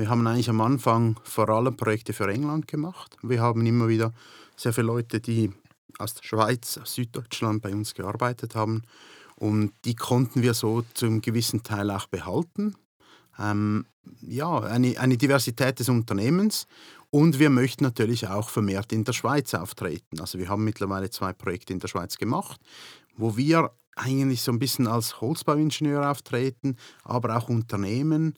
Wir 0.00 0.08
haben 0.08 0.26
eigentlich 0.26 0.48
am 0.48 0.62
Anfang 0.62 1.20
vor 1.24 1.50
allem 1.50 1.76
Projekte 1.76 2.14
für 2.14 2.26
England 2.26 2.66
gemacht. 2.66 3.18
Wir 3.20 3.42
haben 3.42 3.66
immer 3.66 3.86
wieder 3.86 4.14
sehr 4.56 4.72
viele 4.72 4.86
Leute, 4.86 5.20
die 5.20 5.52
aus 5.98 6.14
der 6.14 6.22
Schweiz, 6.22 6.78
aus 6.78 6.94
Süddeutschland 6.94 7.60
bei 7.60 7.74
uns 7.74 7.92
gearbeitet 7.92 8.54
haben. 8.54 8.80
Und 9.36 9.72
die 9.84 9.94
konnten 9.94 10.40
wir 10.40 10.54
so 10.54 10.84
zum 10.94 11.20
gewissen 11.20 11.64
Teil 11.64 11.90
auch 11.90 12.06
behalten. 12.06 12.76
ähm, 13.38 13.84
ja, 14.22 14.60
eine, 14.60 14.98
eine 14.98 15.18
Diversität 15.18 15.78
des 15.78 15.90
Unternehmens 15.90 16.66
und 17.10 17.38
wir 17.38 17.50
möchten 17.50 17.84
natürlich 17.84 18.26
auch 18.26 18.48
vermehrt 18.48 18.94
in 18.94 19.04
der 19.04 19.12
Schweiz 19.12 19.52
auftreten. 19.52 20.18
Also 20.18 20.38
wir 20.38 20.48
haben 20.48 20.64
mittlerweile 20.64 21.10
zwei 21.10 21.34
Projekte 21.34 21.74
in 21.74 21.78
der 21.78 21.88
Schweiz 21.88 22.16
gemacht, 22.16 22.58
wo 23.18 23.36
wir 23.36 23.70
eigentlich 23.96 24.40
so 24.40 24.50
ein 24.50 24.58
bisschen 24.58 24.86
als 24.86 25.20
Holzbauingenieur 25.20 26.10
auftreten, 26.10 26.76
aber 27.04 27.36
auch 27.36 27.50
Unternehmen. 27.50 28.34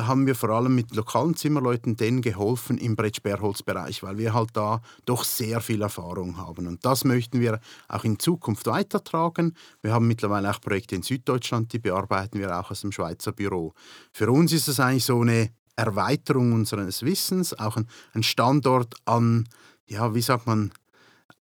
Da 0.00 0.06
haben 0.06 0.26
wir 0.26 0.34
vor 0.34 0.48
allem 0.48 0.74
mit 0.74 0.96
lokalen 0.96 1.36
Zimmerleuten 1.36 1.94
denen 1.94 2.22
geholfen 2.22 2.78
im 2.78 2.96
Brettsperrholzbereich, 2.96 4.02
weil 4.02 4.16
wir 4.16 4.32
halt 4.32 4.48
da 4.54 4.80
doch 5.04 5.24
sehr 5.24 5.60
viel 5.60 5.82
Erfahrung 5.82 6.38
haben. 6.38 6.66
Und 6.68 6.86
das 6.86 7.04
möchten 7.04 7.38
wir 7.38 7.60
auch 7.86 8.02
in 8.04 8.18
Zukunft 8.18 8.66
weitertragen. 8.66 9.54
Wir 9.82 9.92
haben 9.92 10.08
mittlerweile 10.08 10.50
auch 10.50 10.62
Projekte 10.62 10.96
in 10.96 11.02
Süddeutschland, 11.02 11.74
die 11.74 11.78
bearbeiten 11.78 12.38
wir 12.38 12.58
auch 12.58 12.70
aus 12.70 12.80
dem 12.80 12.92
Schweizer 12.92 13.32
Büro. 13.32 13.74
Für 14.10 14.30
uns 14.30 14.54
ist 14.54 14.68
es 14.68 14.80
eigentlich 14.80 15.04
so 15.04 15.20
eine 15.20 15.50
Erweiterung 15.76 16.54
unseres 16.54 17.02
Wissens, 17.02 17.52
auch 17.52 17.76
ein, 17.76 18.22
Standort 18.22 18.94
an, 19.04 19.50
ja, 19.84 20.14
wie 20.14 20.22
sagt 20.22 20.46
man, 20.46 20.72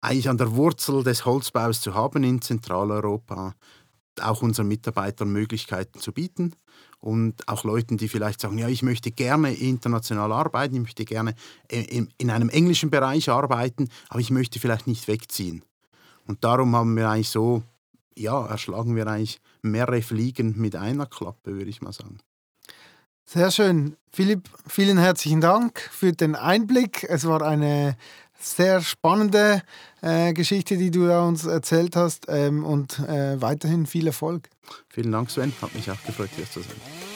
eigentlich 0.02 0.28
an 0.28 0.40
der 0.40 0.56
Wurzel 0.56 1.04
des 1.04 1.24
Holzbaus 1.24 1.82
zu 1.82 1.94
haben 1.94 2.24
in 2.24 2.42
Zentraleuropa, 2.42 3.54
auch 4.20 4.42
unseren 4.42 4.70
Mitarbeitern 4.70 5.30
Möglichkeiten 5.30 6.00
zu 6.00 6.12
bieten 6.12 6.56
und 7.00 7.48
auch 7.48 7.64
Leuten, 7.64 7.98
die 7.98 8.10
vielleicht 8.10 8.42
sagen, 8.42 8.58
ja, 8.58 8.68
ich 8.68 8.84
möchte 8.84 9.12
gerne 9.12 9.54
international 9.54 10.32
arbeiten, 10.32 10.76
ich 10.76 10.82
möchte 10.82 11.06
gerne 11.06 11.34
in, 11.70 12.10
in 12.18 12.30
einem 12.30 12.50
englischen 12.50 12.90
Bereich 12.90 13.30
arbeiten, 13.30 13.90
aber 14.10 14.20
ich 14.20 14.32
möchte 14.32 14.60
vielleicht 14.60 14.88
nicht 14.88 15.08
wegziehen. 15.08 15.64
Und 16.26 16.44
darum 16.44 16.76
haben 16.76 16.96
wir 16.96 17.10
eigentlich 17.10 17.30
so, 17.30 17.64
ja, 18.16 18.46
erschlagen 18.46 18.96
wir 18.96 19.08
eigentlich 19.08 19.40
mehrere 19.62 20.02
Fliegen 20.02 20.56
mit 20.58 20.76
einer 20.76 21.06
Klappe, 21.06 21.56
würde 21.56 21.70
ich 21.70 21.82
mal 21.82 21.94
sagen. 21.94 22.20
Sehr 23.26 23.52
schön. 23.52 23.96
Philipp, 24.12 24.50
vielen 24.68 24.98
herzlichen 24.98 25.40
Dank 25.40 25.80
für 25.92 26.12
den 26.12 26.36
Einblick. 26.36 27.04
Es 27.04 27.26
war 27.26 27.44
eine 27.44 27.96
sehr 28.40 28.82
spannende 28.82 29.62
äh, 30.02 30.34
Geschichte, 30.34 30.78
die 30.78 30.92
du 30.92 31.12
uns 31.12 31.46
erzählt 31.46 31.96
hast 31.96 32.26
ähm, 32.30 32.66
und 32.66 33.00
äh, 33.00 33.42
weiterhin 33.42 33.86
viel 33.86 34.08
Erfolg. 34.08 34.50
Vielen 34.90 35.12
Dank, 35.12 35.30
Sven. 35.30 35.54
Hat 35.62 35.74
mich 35.76 35.90
auch 35.92 36.02
gefreut, 36.04 36.30
hier 36.36 36.50
zu 36.50 36.62
sein. 36.62 37.09